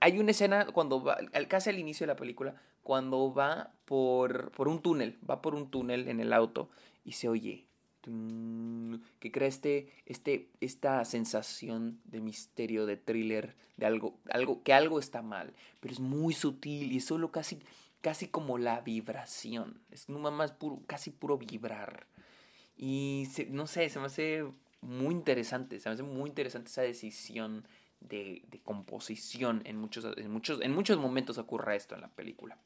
hay 0.00 0.18
una 0.18 0.32
escena 0.32 0.66
cuando 0.66 1.04
va, 1.04 1.18
casi 1.48 1.70
al 1.70 1.78
inicio 1.78 2.04
de 2.04 2.12
la 2.12 2.16
película, 2.16 2.60
cuando 2.82 3.32
va 3.32 3.72
por, 3.84 4.50
por 4.52 4.66
un 4.66 4.82
túnel, 4.82 5.18
va 5.28 5.40
por 5.40 5.54
un 5.54 5.70
túnel 5.70 6.08
en 6.08 6.18
el 6.18 6.32
auto 6.32 6.70
y 7.04 7.12
se 7.12 7.28
oye 7.28 7.69
que 8.02 9.30
crea 9.30 9.48
este, 9.48 9.92
este, 10.06 10.48
esta 10.60 11.04
sensación 11.04 12.00
de 12.04 12.20
misterio, 12.20 12.86
de 12.86 12.96
thriller, 12.96 13.54
de 13.76 13.86
algo, 13.86 14.18
algo, 14.30 14.62
que 14.62 14.72
algo 14.72 14.98
está 14.98 15.22
mal, 15.22 15.54
pero 15.80 15.92
es 15.92 16.00
muy 16.00 16.34
sutil 16.34 16.92
y 16.92 16.98
es 16.98 17.04
solo 17.04 17.30
casi, 17.30 17.58
casi 18.00 18.28
como 18.28 18.58
la 18.58 18.80
vibración, 18.80 19.80
es 19.90 20.08
más 20.08 20.52
puro, 20.52 20.80
casi 20.86 21.10
puro 21.10 21.38
vibrar. 21.38 22.06
Y 22.76 23.28
no 23.50 23.66
sé, 23.66 23.90
se 23.90 23.98
me 23.98 24.06
hace 24.06 24.44
muy 24.80 25.14
interesante, 25.14 25.78
se 25.80 25.88
me 25.88 25.94
hace 25.94 26.02
muy 26.02 26.30
interesante 26.30 26.70
esa 26.70 26.82
decisión 26.82 27.66
de, 28.00 28.42
composición. 28.64 29.62
En 29.64 29.76
muchos, 29.76 30.06
en, 30.16 30.30
muchos, 30.30 30.60
en 30.62 30.72
muchos 30.72 30.98
momentos 30.98 31.38
ocurre 31.38 31.76
esto 31.76 31.94
en 31.94 32.00
la 32.00 32.08
película. 32.08 32.56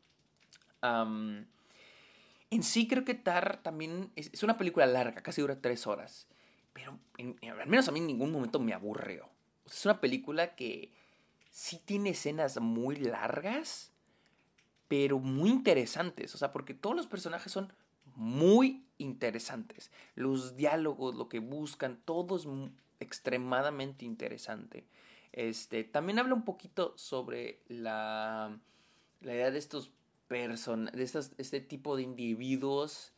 En 2.54 2.62
sí 2.62 2.86
creo 2.86 3.04
que 3.04 3.14
Tar 3.14 3.62
también 3.62 4.10
es, 4.16 4.42
una 4.42 4.56
película 4.56 4.86
larga, 4.86 5.22
casi 5.22 5.40
dura 5.40 5.60
tres 5.60 5.86
horas. 5.86 6.28
Pero 6.72 6.98
al 7.18 7.68
menos 7.68 7.88
a 7.88 7.92
mí 7.92 8.00
en 8.00 8.06
ningún 8.06 8.32
momento 8.32 8.58
me 8.58 8.72
aburrió. 8.72 9.28
es 9.66 9.84
una 9.84 10.00
película 10.00 10.54
que 10.54 10.92
sí 11.50 11.80
tiene 11.84 12.10
escenas 12.10 12.60
muy 12.60 12.96
largas, 12.96 13.92
pero 14.88 15.18
muy 15.18 15.50
interesantes. 15.50 16.34
O 16.34 16.38
sea, 16.38 16.52
porque 16.52 16.74
todos 16.74 16.96
los 16.96 17.06
personajes 17.06 17.52
son 17.52 17.72
muy 18.16 18.84
interesantes. 18.98 19.90
Los 20.14 20.56
diálogos, 20.56 21.14
lo 21.14 21.28
que 21.28 21.38
buscan, 21.38 22.00
todo 22.04 22.36
es 22.36 22.46
extremadamente 23.00 24.04
interesante. 24.04 24.86
Este, 25.32 25.84
también 25.84 26.18
habla 26.18 26.34
un 26.34 26.44
poquito 26.44 26.96
sobre 26.96 27.60
la, 27.68 28.56
la 29.20 29.34
idea 29.34 29.50
de 29.50 29.58
estos 29.58 29.90
personas, 30.28 30.92
de 30.94 31.04
este 31.04 31.60
tipo 31.60 31.96
de 31.96 32.02
individuos 32.02 33.12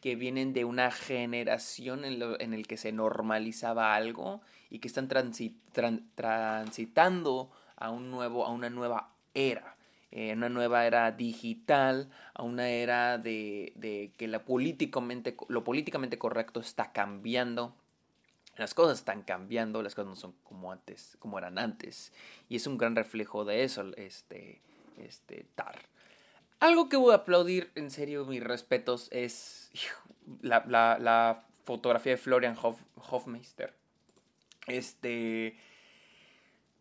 que 0.00 0.16
vienen 0.16 0.52
de 0.52 0.64
una 0.64 0.90
generación 0.90 2.04
en, 2.04 2.22
en 2.38 2.54
el 2.54 2.66
que 2.66 2.76
se 2.76 2.92
normalizaba 2.92 3.94
algo 3.94 4.40
y 4.70 4.78
que 4.78 4.88
están 4.88 5.08
transitando 6.14 7.50
a, 7.76 7.90
un 7.90 8.10
nuevo, 8.10 8.44
a 8.46 8.50
una 8.52 8.70
nueva 8.70 9.12
era 9.34 9.76
eh, 10.16 10.32
una 10.32 10.48
nueva 10.48 10.86
era 10.86 11.12
digital, 11.12 12.08
a 12.32 12.42
una 12.42 12.70
era 12.70 13.18
de, 13.18 14.12
que 14.16 14.28
la 14.28 14.44
políticamente, 14.44 15.36
lo 15.48 15.62
políticamente 15.62 16.18
correcto 16.18 16.60
está 16.60 16.92
cambiando. 16.92 17.74
Las 18.56 18.72
cosas 18.72 18.98
están 18.98 19.22
cambiando, 19.22 19.82
las 19.82 19.94
cosas 19.94 20.08
no 20.08 20.16
son 20.16 20.32
como 20.42 20.72
antes, 20.72 21.16
como 21.18 21.38
eran 21.38 21.58
antes. 21.58 22.14
Y 22.48 22.56
es 22.56 22.66
un 22.66 22.78
gran 22.78 22.96
reflejo 22.96 23.44
de 23.44 23.64
eso, 23.64 23.94
este, 23.96 24.62
este 24.96 25.44
TAR. 25.54 25.78
Algo 26.58 26.88
que 26.88 26.96
voy 26.96 27.12
a 27.12 27.16
aplaudir, 27.16 27.70
en 27.74 27.90
serio, 27.90 28.24
mis 28.24 28.42
respetos, 28.42 29.08
es 29.12 29.70
la, 30.40 31.44
fotografía 31.64 32.12
de 32.12 32.18
Florian 32.18 32.56
Hofmeister. 32.56 33.74
Este. 34.66 35.56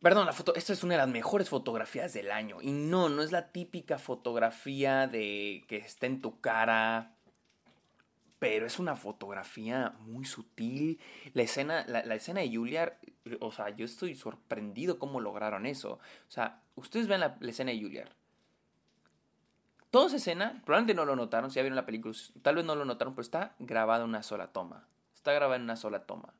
Perdón, 0.01 0.27
la 0.27 0.33
foto, 0.33 0.53
esta 0.55 0.73
es 0.73 0.83
una 0.83 0.93
de 0.93 0.99
las 0.99 1.09
mejores 1.09 1.49
fotografías 1.49 2.13
del 2.13 2.31
año. 2.31 2.61
Y 2.61 2.71
no, 2.71 3.09
no 3.09 3.23
es 3.23 3.31
la 3.31 3.51
típica 3.51 3.97
fotografía 3.97 5.07
de 5.07 5.65
que 5.67 5.77
está 5.77 6.05
en 6.05 6.21
tu 6.21 6.39
cara. 6.39 7.15
Pero 8.37 8.67
es 8.67 8.77
una 8.77 8.95
fotografía 8.95 9.95
muy 10.01 10.25
sutil. 10.25 10.99
La 11.33 11.41
escena, 11.41 11.85
la, 11.87 12.01
escena 12.13 12.41
de 12.41 12.55
Julia, 12.55 12.99
o 13.39 13.51
sea, 13.51 13.69
yo 13.69 13.85
estoy 13.85 14.13
sorprendido 14.13 14.99
cómo 14.99 15.19
lograron 15.19 15.65
eso. 15.65 15.93
O 15.93 16.31
sea, 16.31 16.61
ustedes 16.75 17.07
ven 17.07 17.21
la, 17.21 17.37
escena 17.41 17.71
de 17.71 17.81
Julia. 17.81 18.05
Toda 19.95 20.07
esa 20.07 20.17
escena, 20.17 20.61
probablemente 20.65 20.93
no 20.93 21.05
lo 21.05 21.15
notaron, 21.15 21.49
si 21.49 21.55
ya 21.55 21.61
vieron 21.61 21.77
la 21.77 21.85
película, 21.85 22.13
tal 22.41 22.55
vez 22.55 22.65
no 22.65 22.75
lo 22.75 22.83
notaron, 22.83 23.15
pero 23.15 23.21
está 23.21 23.55
grabada 23.59 24.03
en 24.03 24.09
una 24.09 24.23
sola 24.23 24.47
toma. 24.47 24.85
Está 25.15 25.31
grabada 25.31 25.55
en 25.55 25.61
una 25.61 25.77
sola 25.77 26.05
toma. 26.05 26.33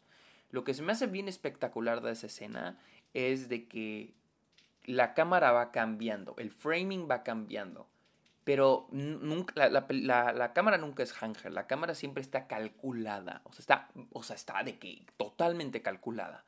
Lo 0.50 0.66
que 0.66 0.74
se 0.74 0.82
me 0.82 0.92
hace 0.92 1.08
bien 1.08 1.30
espectacular 1.30 2.02
de 2.02 2.12
esa 2.12 2.28
escena 2.28 2.78
es 3.14 3.48
de 3.48 3.70
que 3.70 4.14
la 4.84 5.14
cámara 5.14 5.54
va 5.54 5.72
cambiando, 5.72 6.36
el 6.38 6.52
framing 6.52 7.08
va 7.10 7.24
cambiando. 7.24 7.88
Pero 8.44 8.90
nunca, 8.92 9.70
la, 9.70 10.52
cámara 10.52 10.78
nunca 10.78 11.04
es 11.04 11.14
hanger, 11.24 11.54
la 11.54 11.66
cámara 11.66 11.96
siempre 11.96 12.20
está 12.20 12.48
calculada. 12.48 13.40
O 13.46 13.54
sea, 13.54 13.62
está, 13.62 13.90
o 14.12 14.22
sea, 14.22 14.36
está 14.36 14.64
de 14.64 14.80
que 14.80 15.06
totalmente 15.16 15.82
calculada. 15.82 16.44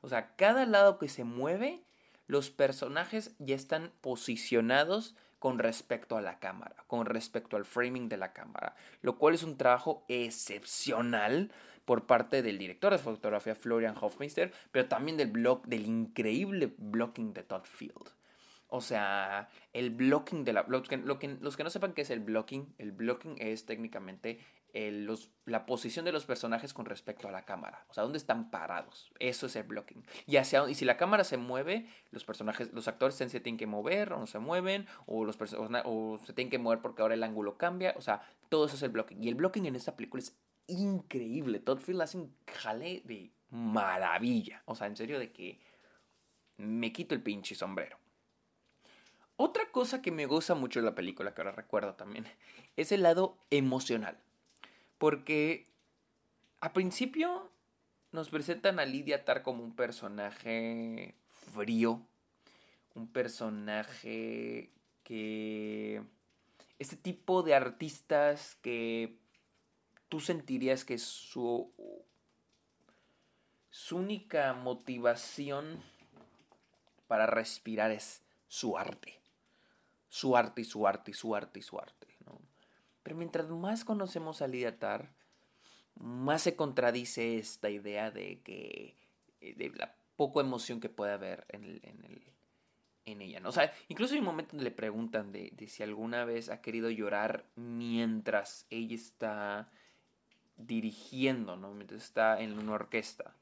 O 0.00 0.08
sea, 0.08 0.36
cada 0.36 0.64
lado 0.64 0.98
que 0.98 1.08
se 1.08 1.24
mueve, 1.24 1.82
los 2.28 2.50
personajes 2.50 3.34
ya 3.40 3.56
están 3.56 3.90
posicionados 4.00 5.16
con 5.42 5.58
respecto 5.58 6.16
a 6.16 6.20
la 6.20 6.38
cámara, 6.38 6.84
con 6.86 7.04
respecto 7.04 7.56
al 7.56 7.64
framing 7.64 8.08
de 8.08 8.16
la 8.16 8.32
cámara, 8.32 8.76
lo 9.00 9.18
cual 9.18 9.34
es 9.34 9.42
un 9.42 9.56
trabajo 9.56 10.04
excepcional 10.06 11.50
por 11.84 12.06
parte 12.06 12.42
del 12.42 12.58
director 12.58 12.92
de 12.92 12.98
fotografía 12.98 13.56
Florian 13.56 13.96
Hofmeister, 14.00 14.52
pero 14.70 14.86
también 14.86 15.16
del 15.16 15.32
blog, 15.32 15.66
del 15.66 15.84
increíble 15.84 16.72
blocking 16.78 17.34
de 17.34 17.42
Todd 17.42 17.64
Field. 17.64 18.10
O 18.68 18.80
sea, 18.80 19.48
el 19.72 19.90
blocking 19.90 20.44
de 20.44 20.52
la... 20.52 20.64
Que, 20.64 20.96
los 20.96 21.56
que 21.56 21.64
no 21.64 21.70
sepan 21.70 21.92
qué 21.92 22.02
es 22.02 22.10
el 22.10 22.20
blocking, 22.20 22.76
el 22.78 22.92
blocking 22.92 23.34
es 23.38 23.66
técnicamente 23.66 24.38
los, 24.72 25.30
la 25.44 25.66
posición 25.66 26.04
de 26.04 26.12
los 26.12 26.24
personajes 26.24 26.72
con 26.72 26.86
respecto 26.86 27.28
a 27.28 27.30
la 27.30 27.44
cámara. 27.44 27.84
O 27.88 27.94
sea, 27.94 28.04
dónde 28.04 28.18
están 28.18 28.50
parados. 28.50 29.12
Eso 29.18 29.46
es 29.46 29.56
el 29.56 29.64
blocking. 29.64 30.04
Y, 30.26 30.36
hacia, 30.36 30.68
y 30.68 30.74
si 30.74 30.84
la 30.84 30.96
cámara 30.96 31.24
se 31.24 31.36
mueve, 31.36 31.88
los 32.10 32.24
personajes, 32.24 32.72
los 32.72 32.88
actores 32.88 33.16
se 33.16 33.28
tienen 33.40 33.58
que 33.58 33.66
mover 33.66 34.12
o 34.12 34.18
no 34.18 34.26
se 34.26 34.38
mueven, 34.38 34.86
o, 35.06 35.24
los, 35.24 35.36
o 35.84 36.18
se 36.24 36.32
tienen 36.32 36.50
que 36.50 36.58
mover 36.58 36.80
porque 36.80 37.02
ahora 37.02 37.14
el 37.14 37.22
ángulo 37.22 37.58
cambia. 37.58 37.94
O 37.96 38.00
sea, 38.00 38.22
todo 38.48 38.66
eso 38.66 38.76
es 38.76 38.82
el 38.82 38.90
blocking. 38.90 39.22
Y 39.22 39.28
el 39.28 39.34
blocking 39.34 39.66
en 39.66 39.76
esta 39.76 39.94
película 39.94 40.22
es 40.22 40.34
increíble. 40.66 41.60
Todd 41.60 41.80
Field 41.80 42.02
hace 42.02 42.16
un 42.16 42.34
jale 42.46 43.02
de 43.04 43.30
maravilla. 43.50 44.62
O 44.64 44.74
sea, 44.74 44.86
en 44.86 44.96
serio, 44.96 45.18
de 45.18 45.32
que 45.32 45.60
me 46.56 46.92
quito 46.92 47.14
el 47.14 47.22
pinche 47.22 47.54
sombrero. 47.54 47.98
Otra 49.36 49.70
cosa 49.70 50.00
que 50.00 50.12
me 50.12 50.26
gusta 50.26 50.54
mucho 50.54 50.80
de 50.80 50.86
la 50.86 50.94
película, 50.94 51.34
que 51.34 51.40
ahora 51.40 51.52
recuerdo 51.52 51.94
también, 51.94 52.26
es 52.76 52.92
el 52.92 53.02
lado 53.02 53.38
emocional. 53.50 54.16
Porque 55.02 55.66
a 56.60 56.72
principio 56.72 57.50
nos 58.12 58.28
presentan 58.28 58.78
a 58.78 58.84
Lydia 58.84 59.24
Tar 59.24 59.42
como 59.42 59.64
un 59.64 59.74
personaje 59.74 61.16
frío, 61.52 62.06
un 62.94 63.08
personaje 63.08 64.70
que... 65.02 66.04
Este 66.78 66.94
tipo 66.94 67.42
de 67.42 67.56
artistas 67.56 68.56
que 68.62 69.18
tú 70.08 70.20
sentirías 70.20 70.84
que 70.84 70.98
su, 70.98 71.72
su 73.70 73.96
única 73.96 74.52
motivación 74.54 75.82
para 77.08 77.26
respirar 77.26 77.90
es 77.90 78.22
su 78.46 78.78
arte. 78.78 79.18
Su 80.08 80.36
arte 80.36 80.60
y 80.60 80.64
su 80.64 80.86
arte 80.86 81.10
y 81.10 81.14
su 81.14 81.34
arte 81.34 81.58
y 81.58 81.62
su 81.62 81.80
arte. 81.80 82.11
Pero 83.02 83.16
mientras 83.16 83.48
más 83.48 83.84
conocemos 83.84 84.42
a 84.42 84.48
Lidia 84.48 84.78
Tar, 84.78 85.12
más 85.96 86.42
se 86.42 86.56
contradice 86.56 87.36
esta 87.36 87.70
idea 87.70 88.10
de 88.10 88.40
que 88.42 88.96
de 89.40 89.70
la 89.70 89.94
poca 90.16 90.40
emoción 90.40 90.80
que 90.80 90.88
puede 90.88 91.12
haber 91.12 91.44
en, 91.48 91.80
en, 93.04 93.20
ella. 93.20 93.40
¿no? 93.40 93.48
O 93.48 93.52
sea, 93.52 93.72
incluso 93.88 94.14
hay 94.14 94.20
un 94.20 94.26
momento 94.26 94.52
donde 94.52 94.64
le 94.64 94.70
preguntan 94.70 95.32
de, 95.32 95.52
si 95.68 95.82
alguna 95.82 96.24
vez 96.24 96.48
ha 96.48 96.62
querido 96.62 96.88
llorar 96.90 97.44
mientras 97.56 98.66
ella 98.70 98.94
está 98.94 99.68
dirigiendo, 100.56 101.56
¿no? 101.56 101.74
Mientras 101.74 102.02
está 102.02 102.40
en 102.40 102.58
una 102.58 102.72
orquesta. 102.72 103.34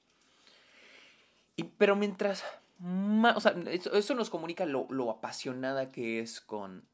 Y, 1.56 1.64
pero 1.64 1.94
mientras 1.94 2.42
más, 2.78 3.36
o 3.36 3.40
sea, 3.40 3.54
eso, 3.70 4.14
nos 4.14 4.30
comunica 4.30 4.64
lo, 4.64 5.10
apasionada 5.10 5.92
que 5.92 6.20
es 6.20 6.40
con, 6.40 6.84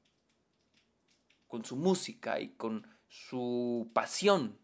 con 1.48 1.64
su 1.64 1.76
música 1.76 2.40
y 2.40 2.48
con 2.50 2.86
su 3.08 3.90
pasión. 3.92 4.58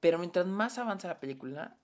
Pero 0.00 0.18
mientras 0.18 0.46
más 0.46 0.78
avanza 0.78 1.08
la 1.08 1.20
película, 1.20 1.76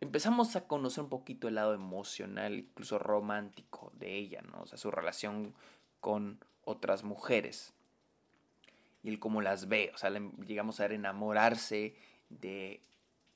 empezamos 0.00 0.56
a 0.56 0.66
conocer 0.66 1.04
un 1.04 1.10
poquito 1.10 1.48
el 1.48 1.54
lado 1.54 1.74
emocional, 1.74 2.54
incluso 2.54 2.98
romántico 2.98 3.92
de 3.94 4.16
ella, 4.16 4.42
¿no? 4.42 4.62
O 4.62 4.66
sea, 4.66 4.78
su 4.78 4.90
relación 4.90 5.54
con 6.00 6.44
otras 6.64 7.04
mujeres 7.04 7.72
y 9.02 9.08
el 9.08 9.18
cómo 9.18 9.40
las 9.40 9.68
ve. 9.68 9.92
O 9.94 9.98
sea, 9.98 10.10
llegamos 10.46 10.80
a 10.80 10.84
ver 10.84 10.92
enamorarse 10.92 11.94
de 12.28 12.82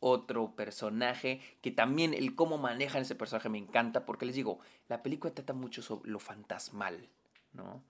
otro 0.00 0.56
personaje, 0.56 1.40
que 1.60 1.70
también 1.70 2.14
el 2.14 2.34
cómo 2.34 2.58
manejan 2.58 3.02
ese 3.02 3.14
personaje 3.14 3.48
me 3.48 3.58
encanta, 3.58 4.06
porque 4.06 4.26
les 4.26 4.34
digo, 4.34 4.58
la 4.88 5.02
película 5.02 5.32
trata 5.34 5.52
mucho 5.52 5.82
sobre 5.82 6.10
lo 6.10 6.18
fantasmal, 6.18 7.08
¿no? 7.52 7.82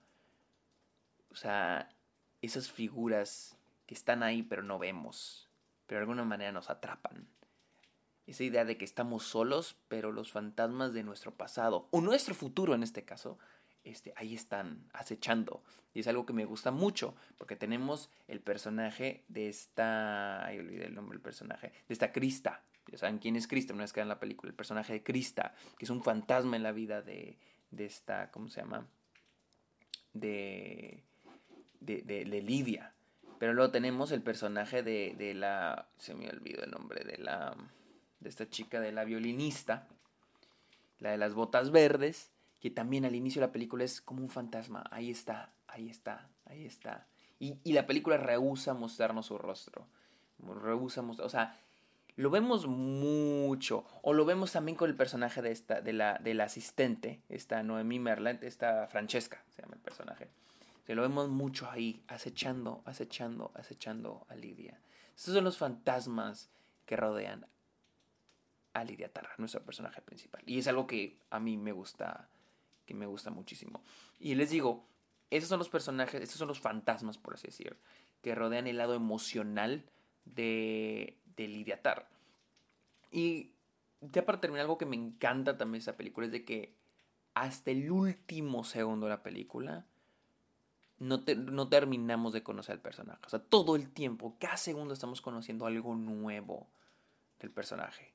O 1.31 1.35
sea, 1.35 1.89
esas 2.41 2.71
figuras 2.71 3.57
que 3.85 3.93
están 3.93 4.23
ahí 4.23 4.43
pero 4.43 4.63
no 4.63 4.79
vemos, 4.79 5.49
pero 5.87 5.99
de 5.99 6.03
alguna 6.03 6.25
manera 6.25 6.51
nos 6.51 6.69
atrapan. 6.69 7.27
Esa 8.27 8.43
idea 8.43 8.65
de 8.65 8.77
que 8.77 8.85
estamos 8.85 9.23
solos, 9.23 9.75
pero 9.87 10.11
los 10.11 10.31
fantasmas 10.31 10.93
de 10.93 11.03
nuestro 11.03 11.35
pasado, 11.35 11.87
o 11.91 12.01
nuestro 12.01 12.35
futuro 12.35 12.75
en 12.75 12.83
este 12.83 13.03
caso, 13.03 13.39
este, 13.83 14.13
ahí 14.15 14.35
están 14.35 14.87
acechando. 14.93 15.63
Y 15.93 16.01
es 16.01 16.07
algo 16.07 16.25
que 16.25 16.33
me 16.33 16.45
gusta 16.45 16.71
mucho, 16.71 17.15
porque 17.37 17.55
tenemos 17.55 18.09
el 18.27 18.39
personaje 18.39 19.25
de 19.27 19.49
esta... 19.49 20.45
Ay, 20.45 20.59
olvidé 20.59 20.85
el 20.85 20.95
nombre 20.95 21.15
del 21.15 21.21
personaje. 21.21 21.73
De 21.87 21.93
esta 21.93 22.11
Krista. 22.11 22.63
Ya 22.87 22.97
saben 22.97 23.17
quién 23.17 23.35
es 23.35 23.47
Krista, 23.47 23.73
una 23.73 23.83
vez 23.83 23.93
que 23.93 24.01
en 24.01 24.07
la 24.07 24.19
película. 24.19 24.49
El 24.49 24.55
personaje 24.55 24.93
de 24.93 25.03
Krista, 25.03 25.53
que 25.77 25.85
es 25.85 25.89
un 25.89 26.03
fantasma 26.03 26.55
en 26.55 26.63
la 26.63 26.71
vida 26.71 27.01
de, 27.01 27.37
de 27.71 27.85
esta... 27.85 28.31
¿Cómo 28.31 28.49
se 28.49 28.61
llama? 28.61 28.87
De, 30.13 31.03
de, 31.81 32.01
de, 32.01 32.23
de 32.23 32.41
Lidia. 32.41 32.93
Pero 33.37 33.53
luego 33.53 33.71
tenemos 33.71 34.11
el 34.11 34.21
personaje 34.21 34.83
de, 34.83 35.15
de 35.17 35.33
la... 35.33 35.89
Se 35.97 36.13
me 36.13 36.29
olvidó 36.29 36.63
el 36.63 36.71
nombre 36.71 37.03
de 37.03 37.17
la... 37.17 37.55
De 38.19 38.29
esta 38.29 38.49
chica, 38.49 38.79
de 38.79 38.91
la 38.91 39.03
violinista. 39.03 39.87
La 40.99 41.11
de 41.11 41.17
las 41.17 41.33
botas 41.33 41.71
verdes 41.71 42.31
que 42.61 42.69
también 42.69 43.05
al 43.05 43.15
inicio 43.15 43.41
de 43.41 43.47
la 43.47 43.51
película 43.51 43.83
es 43.83 44.01
como 44.01 44.21
un 44.21 44.29
fantasma. 44.29 44.83
Ahí 44.91 45.09
está, 45.09 45.51
ahí 45.67 45.89
está, 45.89 46.29
ahí 46.45 46.63
está. 46.63 47.07
Y, 47.39 47.73
la 47.73 47.87
película 47.87 48.17
rehúsa 48.17 48.75
mostrarnos 48.75 49.25
su 49.25 49.37
rostro. 49.39 49.87
Rehúsa 50.37 51.01
mostrar, 51.01 51.25
o 51.25 51.29
sea, 51.29 51.59
lo 52.15 52.29
vemos 52.29 52.67
mucho. 52.67 53.83
O 54.03 54.13
lo 54.13 54.25
vemos 54.25 54.51
también 54.51 54.77
con 54.77 54.91
el 54.91 54.95
personaje 54.95 55.41
de 55.41 55.51
esta, 55.51 55.81
de 55.81 55.91
la, 55.91 56.19
de 56.19 56.35
la 56.35 56.43
asistente, 56.43 57.23
esta 57.29 57.63
Noemí 57.63 57.97
Merlant, 57.97 58.43
esta 58.43 58.87
Francesca, 58.87 59.43
se 59.49 59.63
llama 59.63 59.73
el 59.73 59.81
personaje. 59.81 60.29
Se 60.85 60.95
lo 60.95 61.01
vemos 61.01 61.29
mucho 61.29 61.69
ahí, 61.69 62.03
acechando, 62.07 62.81
acechando, 62.85 63.51
acechando 63.55 64.25
a 64.29 64.35
Lidia. 64.35 64.79
Estos 65.15 65.33
son 65.33 65.43
los 65.43 65.57
fantasmas 65.57 66.49
que 66.85 66.95
rodean 66.95 67.45
a 68.73 68.83
Lidia 68.83 69.11
Tarra, 69.11 69.33
nuestro 69.37 69.63
personaje 69.63 70.01
principal. 70.01 70.41
Y 70.45 70.59
es 70.59 70.67
algo 70.67 70.87
que 70.87 71.19
a 71.29 71.39
mí 71.39 71.57
me 71.57 71.71
gusta 71.71 72.29
me 72.93 73.05
gusta 73.05 73.29
muchísimo. 73.31 73.83
Y 74.19 74.35
les 74.35 74.49
digo, 74.49 74.85
esos 75.29 75.49
son 75.49 75.59
los 75.59 75.69
personajes, 75.69 76.21
estos 76.21 76.37
son 76.37 76.47
los 76.47 76.59
fantasmas, 76.59 77.17
por 77.17 77.35
así 77.35 77.47
decir, 77.47 77.77
que 78.21 78.35
rodean 78.35 78.67
el 78.67 78.77
lado 78.77 78.93
emocional 78.93 79.85
de, 80.25 81.17
de 81.35 81.47
Lidia 81.47 81.81
Tar. 81.81 82.07
Y 83.11 83.51
ya 84.01 84.25
para 84.25 84.39
terminar, 84.39 84.61
algo 84.61 84.77
que 84.77 84.85
me 84.85 84.95
encanta 84.95 85.57
también 85.57 85.79
de 85.79 85.83
esa 85.83 85.97
película 85.97 86.27
es 86.27 86.31
de 86.31 86.45
que 86.45 86.75
hasta 87.33 87.71
el 87.71 87.91
último 87.91 88.63
segundo 88.63 89.05
de 89.05 89.11
la 89.11 89.23
película 89.23 89.85
no, 91.01 91.23
no 91.35 91.67
terminamos 91.67 92.31
de 92.31 92.43
conocer 92.43 92.73
al 92.73 92.79
personaje. 92.79 93.19
O 93.25 93.29
sea, 93.29 93.39
todo 93.39 93.75
el 93.75 93.89
tiempo, 93.89 94.35
cada 94.39 94.57
segundo 94.57 94.93
estamos 94.93 95.19
conociendo 95.19 95.65
algo 95.65 95.95
nuevo 95.95 96.67
del 97.39 97.49
personaje. 97.49 98.13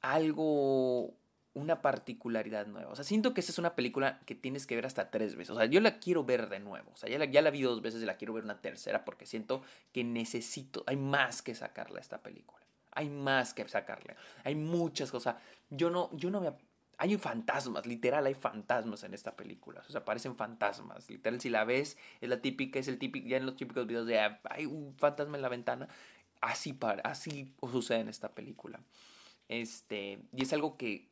Algo 0.00 1.14
una 1.52 1.82
particularidad 1.82 2.66
nueva. 2.66 2.90
O 2.90 2.96
sea, 2.96 3.04
siento 3.04 3.34
que 3.34 3.40
esta 3.40 3.52
es 3.52 3.58
una 3.58 3.76
película 3.76 4.18
que 4.26 4.34
tienes 4.34 4.66
que 4.66 4.74
ver 4.74 4.86
hasta 4.86 5.10
tres 5.10 5.36
veces. 5.36 5.50
O 5.50 5.58
sea, 5.58 5.66
yo 5.66 5.80
la 5.80 5.98
quiero 5.98 6.24
ver 6.24 6.48
de 6.48 6.58
nuevo. 6.58 6.90
O 6.92 6.96
sea, 6.96 7.08
ya 7.08 7.18
la, 7.18 7.26
ya 7.26 7.42
la 7.42 7.50
vi 7.50 7.60
dos 7.60 7.82
veces 7.82 8.02
y 8.02 8.06
la 8.06 8.16
quiero 8.16 8.32
ver 8.32 8.44
una 8.44 8.60
tercera 8.62 9.04
porque 9.04 9.26
siento 9.26 9.62
que 9.92 10.02
necesito, 10.04 10.84
hay 10.86 10.96
más 10.96 11.42
que 11.42 11.54
sacarle 11.54 11.98
a 11.98 12.00
esta 12.00 12.22
película. 12.22 12.64
Hay 12.92 13.10
más 13.10 13.52
que 13.52 13.68
sacarle. 13.68 14.16
Hay 14.42 14.54
muchas 14.54 15.10
cosas. 15.10 15.36
Yo 15.68 15.90
no, 15.90 16.10
yo 16.12 16.30
no 16.30 16.40
me... 16.40 16.52
Hay 16.98 17.16
fantasmas, 17.18 17.86
literal, 17.86 18.26
hay 18.26 18.34
fantasmas 18.34 19.04
en 19.04 19.14
esta 19.14 19.36
película. 19.36 19.82
O 19.88 19.90
sea, 19.90 20.04
parecen 20.04 20.36
fantasmas. 20.36 21.08
Literal, 21.10 21.40
si 21.40 21.50
la 21.50 21.64
ves, 21.64 21.96
es 22.20 22.28
la 22.28 22.40
típica, 22.40 22.78
es 22.78 22.88
el 22.88 22.98
típico, 22.98 23.26
ya 23.28 23.36
en 23.36 23.46
los 23.46 23.56
típicos 23.56 23.86
videos 23.86 24.06
de 24.06 24.20
ah, 24.20 24.40
hay 24.50 24.66
un 24.66 24.94
fantasma 24.96 25.36
en 25.36 25.42
la 25.42 25.48
ventana. 25.48 25.88
Así, 26.40 26.72
para, 26.72 27.02
así 27.02 27.54
sucede 27.70 28.00
en 28.00 28.08
esta 28.08 28.34
película. 28.34 28.80
Este, 29.48 30.20
y 30.32 30.42
es 30.42 30.52
algo 30.52 30.76
que 30.76 31.08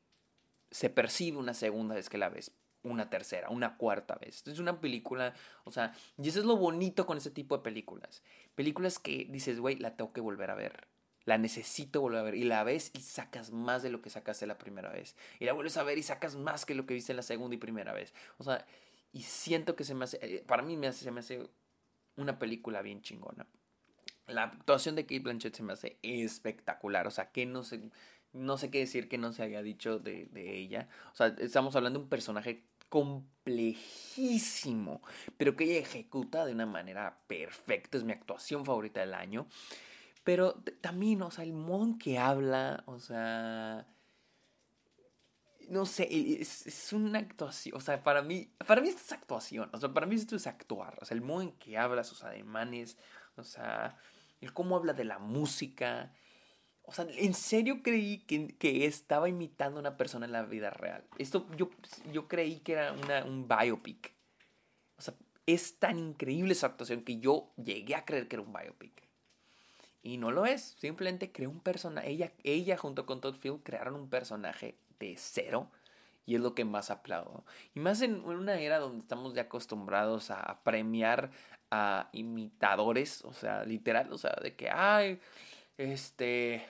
se 0.71 0.91
percibe 0.91 1.37
una 1.39 1.55
segunda 1.55 1.95
vez 1.95 2.09
que 2.09 2.19
la 2.19 2.29
ves, 2.29 2.53
una 2.83 3.11
tercera, 3.11 3.51
una 3.51 3.77
cuarta 3.77 4.17
vez. 4.17 4.47
Es 4.47 4.59
una 4.59 4.81
película, 4.81 5.35
o 5.65 5.71
sea, 5.71 5.95
y 6.19 6.29
eso 6.29 6.41
es 6.41 6.45
lo 6.45 6.57
bonito 6.57 7.07
con 7.07 7.19
ese 7.19 7.31
tipo 7.31 7.57
de 7.57 7.63
películas. 7.63 8.23
Películas 8.55 8.99
que 8.99 9.27
dices, 9.31 9.61
güey, 9.61 9.77
la 9.77 9.97
tengo 9.97 10.13
que 10.13 10.21
volver 10.21 10.51
a 10.51 10.55
ver. 10.55 10.89
La 11.25 11.39
necesito 11.39 12.01
volver 12.01 12.21
a 12.21 12.23
ver. 12.23 12.35
Y 12.35 12.45
la 12.45 12.65
ves 12.65 12.91
y 12.95 13.01
sacas 13.01 13.51
más 13.51 13.83
de 13.83 13.91
lo 13.91 14.03
que 14.03 14.11
sacaste 14.11 14.47
la 14.47 14.59
primera 14.59 14.91
vez. 14.91 15.17
Y 15.39 15.45
la 15.45 15.53
vuelves 15.53 15.77
a 15.77 15.83
ver 15.83 15.99
y 15.99 16.03
sacas 16.03 16.37
más 16.37 16.65
que 16.65 16.75
lo 16.75 16.87
que 16.87 16.95
viste 16.95 17.15
la 17.15 17.23
segunda 17.23 17.55
y 17.55 17.59
primera 17.59 17.93
vez. 17.93 18.13
O 18.39 18.45
sea, 18.45 18.67
y 19.13 19.23
siento 19.23 19.77
que 19.77 19.85
se 19.85 19.95
me 19.95 20.05
hace, 20.05 20.19
eh, 20.23 20.45
para 20.47 20.63
mí 20.63 20.77
me 20.77 20.89
hace, 20.89 21.05
se 21.05 21.11
me 21.11 21.21
hace 21.21 21.49
una 22.17 22.39
película 22.39 22.83
bien 22.83 23.03
chingona. 23.03 23.47
La 24.27 24.45
actuación 24.45 24.97
de 24.97 25.05
Kate 25.05 25.21
Blanchett 25.21 25.55
se 25.55 25.63
me 25.63 25.75
hace 25.75 25.99
espectacular. 26.03 27.07
O 27.07 27.11
sea, 27.11 27.31
que 27.31 27.47
no 27.47 27.65
sé, 27.65 27.91
no 28.33 28.59
sé 28.59 28.71
qué 28.71 28.79
decir 28.79 29.09
que 29.09 29.19
no 29.19 29.33
se 29.33 29.43
haya 29.43 29.63
dicho 29.63 29.99
de, 29.99 30.27
de 30.27 30.57
ella. 30.57 30.89
O 31.13 31.17
sea, 31.17 31.29
estamos 31.39 31.77
hablando 31.77 31.99
de 31.99 32.05
un 32.05 32.09
personaje 32.09 32.65
complejísimo, 32.93 35.01
pero 35.39 35.57
que 35.57 35.65
ella 35.65 35.79
ejecuta 35.79 36.45
de 36.45 36.53
una 36.53 36.67
manera 36.67 37.23
perfecta. 37.27 37.97
Es 37.97 38.05
mi 38.05 38.13
actuación 38.13 38.67
favorita 38.67 39.01
del 39.01 39.15
año. 39.15 39.47
Pero 40.25 40.55
también, 40.81 41.23
o 41.23 41.31
sea, 41.31 41.45
el 41.45 41.53
modo 41.53 41.85
en 41.85 41.99
que 41.99 42.19
habla, 42.19 42.85
o 42.87 43.01
sea, 43.01 43.87
no 45.69 45.87
sé, 45.87 46.09
es, 46.11 46.67
es, 46.67 46.93
una 46.93 47.19
actuación, 47.19 47.77
o 47.77 47.81
sea, 47.81 48.03
para 48.03 48.23
mí, 48.23 48.53
para 48.67 48.81
mí 48.81 48.89
esto 48.89 49.03
es 49.05 49.13
actuación, 49.13 49.71
o 49.73 49.79
sea, 49.81 49.93
para 49.93 50.07
mí 50.07 50.15
esto 50.15 50.37
es 50.37 50.47
actuar, 50.47 50.99
o 51.01 51.05
sea, 51.05 51.17
el 51.17 51.23
modo 51.23 51.43
en 51.43 51.53
que 51.53 51.79
habla, 51.79 52.05
sus 52.05 52.23
ademanes, 52.25 52.97
o 53.37 53.43
sea, 53.43 53.97
el 54.41 54.53
cómo 54.53 54.77
habla 54.77 54.93
de 54.93 55.05
la 55.05 55.19
música, 55.19 56.13
o 56.85 56.93
sea, 56.93 57.07
en 57.09 57.35
serio 57.35 57.83
creí 57.83 58.19
que, 58.19 58.57
que, 58.59 58.87
estaba 58.87 59.29
imitando 59.29 59.79
a 59.79 59.81
una 59.81 59.97
persona 59.97 60.27
en 60.27 60.33
la 60.33 60.43
vida 60.43 60.71
real. 60.71 61.05
Esto 61.19 61.47
yo, 61.57 61.71
yo 62.13 62.29
creí 62.29 62.59
que 62.61 62.73
era 62.73 62.93
una, 62.93 63.25
un 63.25 63.49
biopic. 63.49 64.15
O 64.99 65.03
sea, 65.03 65.15
es 65.47 65.79
tan 65.79 65.99
increíble 65.99 66.53
esa 66.53 66.67
actuación 66.67 67.03
que 67.03 67.19
yo 67.19 67.53
llegué 67.57 67.95
a 67.95 68.05
creer 68.05 68.29
que 68.29 68.37
era 68.37 68.43
un 68.43 68.53
biopic. 68.53 69.09
Y 70.03 70.17
no 70.17 70.31
lo 70.31 70.47
es. 70.47 70.77
Simplemente 70.79 71.31
creó 71.31 71.51
un 71.51 71.61
personaje. 71.61 72.11
Ella, 72.11 72.33
ella 72.43 72.77
junto 72.77 73.07
con 73.07 73.21
Todd 73.21 73.37
Field 73.37 73.63
crearon 73.63 73.95
un 73.95 74.09
personaje 74.09 74.77
de 74.99 75.15
cero. 75.17 75.71
Y 76.27 76.35
es 76.37 76.41
lo 76.41 76.55
que 76.55 76.65
más 76.65 76.91
aplaudo. 76.91 77.45
Y 77.75 77.81
más 77.81 78.01
en 78.03 78.25
una 78.25 78.61
era 78.61 78.79
donde 78.79 79.01
estamos 79.01 79.35
ya 79.35 79.43
acostumbrados 79.43 80.31
a 80.31 80.61
premiar 80.65 81.31
a 81.71 82.09
imitadores. 82.13 83.25
O 83.25 83.33
sea, 83.33 83.65
literal. 83.65 84.13
O 84.13 84.19
sea, 84.19 84.37
de 84.43 84.55
que, 84.57 84.71
ay, 84.71 85.21
este... 85.79 86.67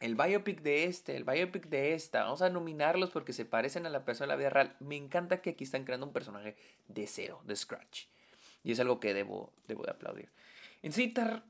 El 0.00 0.16
biopic 0.16 0.60
de 0.60 0.84
este, 0.84 1.16
el 1.16 1.24
biopic 1.24 1.68
de 1.68 1.94
esta. 1.94 2.24
Vamos 2.24 2.42
a 2.42 2.50
nominarlos 2.50 3.10
porque 3.10 3.32
se 3.32 3.46
parecen 3.46 3.86
a 3.86 3.90
la 3.90 4.04
persona 4.04 4.26
de 4.26 4.32
la 4.32 4.36
vida 4.36 4.50
real. 4.50 4.76
Me 4.80 4.96
encanta 4.96 5.38
que 5.38 5.50
aquí 5.50 5.64
están 5.64 5.84
creando 5.84 6.04
un 6.04 6.12
personaje 6.12 6.56
de 6.88 7.06
cero, 7.06 7.40
de 7.44 7.56
scratch. 7.56 8.06
Y 8.62 8.72
es 8.72 8.80
algo 8.80 8.98
que 9.00 9.14
debo, 9.14 9.52
debo 9.66 9.84
de 9.84 9.92
aplaudir. 9.92 10.30
En 10.82 10.92
Citar 10.92 11.44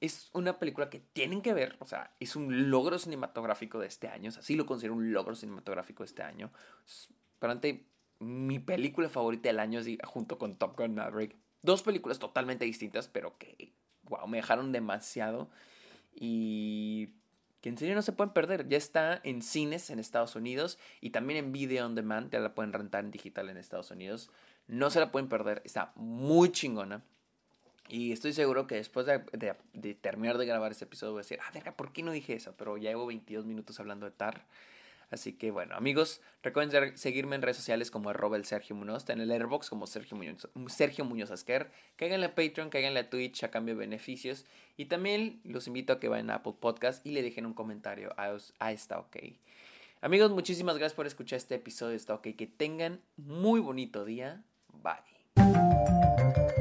es 0.00 0.30
una 0.32 0.58
película 0.58 0.90
que 0.90 1.00
tienen 1.00 1.42
que 1.42 1.54
ver, 1.54 1.76
o 1.80 1.86
sea, 1.86 2.14
es 2.20 2.36
un 2.36 2.70
logro 2.70 2.98
cinematográfico 2.98 3.78
de 3.78 3.88
este 3.88 4.08
año, 4.08 4.28
o 4.28 4.32
sea, 4.32 4.42
sí 4.42 4.54
lo 4.54 4.66
considero 4.66 4.94
un 4.94 5.12
logro 5.12 5.34
cinematográfico 5.34 6.02
de 6.02 6.06
este 6.06 6.22
año. 6.22 6.52
Pero 7.38 7.60
mi 8.20 8.58
película 8.58 9.08
favorita 9.08 9.48
del 9.48 9.60
año, 9.60 9.80
junto 10.04 10.38
con 10.38 10.56
Top 10.56 10.76
Gun 10.76 10.94
Maverick. 10.94 11.36
Dos 11.62 11.82
películas 11.82 12.18
totalmente 12.18 12.64
distintas, 12.64 13.08
pero 13.08 13.36
que, 13.38 13.72
wow, 14.04 14.26
me 14.26 14.38
dejaron 14.38 14.72
demasiado. 14.72 15.50
Y 16.12 17.10
que 17.60 17.68
en 17.68 17.78
serio 17.78 17.94
no 17.94 18.02
se 18.02 18.12
pueden 18.12 18.32
perder. 18.32 18.68
Ya 18.68 18.76
está 18.76 19.20
en 19.22 19.42
cines 19.42 19.90
en 19.90 19.98
Estados 19.98 20.36
Unidos 20.36 20.78
y 21.00 21.10
también 21.10 21.44
en 21.44 21.52
video 21.52 21.86
on 21.86 21.94
demand, 21.94 22.30
ya 22.30 22.40
la 22.40 22.54
pueden 22.54 22.72
rentar 22.72 23.04
en 23.04 23.10
digital 23.10 23.48
en 23.48 23.56
Estados 23.56 23.90
Unidos. 23.90 24.30
No 24.66 24.90
se 24.90 25.00
la 25.00 25.12
pueden 25.12 25.28
perder, 25.28 25.62
está 25.64 25.92
muy 25.96 26.50
chingona. 26.50 27.04
Y 27.88 28.12
estoy 28.12 28.32
seguro 28.32 28.66
que 28.66 28.74
después 28.74 29.06
de, 29.06 29.94
terminar 29.94 30.36
de 30.38 30.46
grabar 30.46 30.72
este 30.72 30.84
episodio 30.84 31.12
voy 31.12 31.20
a 31.20 31.22
decir, 31.22 31.38
ah, 31.42 31.50
verga, 31.52 31.72
¿por 31.72 31.92
qué 31.92 32.02
no 32.02 32.12
dije 32.12 32.34
eso? 32.34 32.54
Pero 32.56 32.76
ya 32.76 32.90
llevo 32.90 33.06
22 33.06 33.46
minutos 33.46 33.80
hablando 33.80 34.06
de 34.06 34.12
TAR. 34.12 34.44
Así 35.10 35.32
que 35.32 35.50
bueno, 35.50 35.74
amigos, 35.74 36.20
recuerden 36.42 36.98
seguirme 36.98 37.34
en 37.34 37.40
redes 37.40 37.56
sociales 37.56 37.90
como 37.90 38.10
arroba 38.10 38.36
el 38.36 38.44
Sergio 38.44 38.76
Munoz, 38.76 39.08
en 39.08 39.22
el 39.22 39.30
Airbox 39.30 39.70
como 39.70 39.86
Sergio 39.86 40.18
Muñoz, 40.18 40.46
Sergio 40.66 41.06
Muñoz 41.06 41.30
Asquer, 41.30 41.70
cáiganle 41.96 42.26
a 42.26 42.34
Patreon, 42.34 42.68
cáiganle 42.68 43.00
a 43.00 43.08
Twitch 43.08 43.42
a 43.42 43.50
cambio 43.50 43.74
de 43.74 43.80
beneficios. 43.80 44.44
Y 44.76 44.84
también 44.84 45.40
los 45.44 45.66
invito 45.66 45.94
a 45.94 45.98
que 45.98 46.08
vayan 46.08 46.28
a 46.28 46.36
Apple 46.36 46.56
Podcast 46.60 47.06
y 47.06 47.12
le 47.12 47.22
dejen 47.22 47.46
un 47.46 47.54
comentario 47.54 48.12
a, 48.18 48.36
a 48.58 48.72
esta 48.72 48.98
OK. 48.98 49.16
Amigos, 50.02 50.30
muchísimas 50.30 50.76
gracias 50.76 50.94
por 50.94 51.06
escuchar 51.06 51.38
este 51.38 51.54
episodio 51.54 51.92
de 51.92 51.96
Está 51.96 52.14
OK. 52.14 52.28
Que 52.36 52.46
tengan 52.46 53.00
muy 53.16 53.60
bonito 53.60 54.04
día. 54.04 54.44
Bye. 54.82 56.57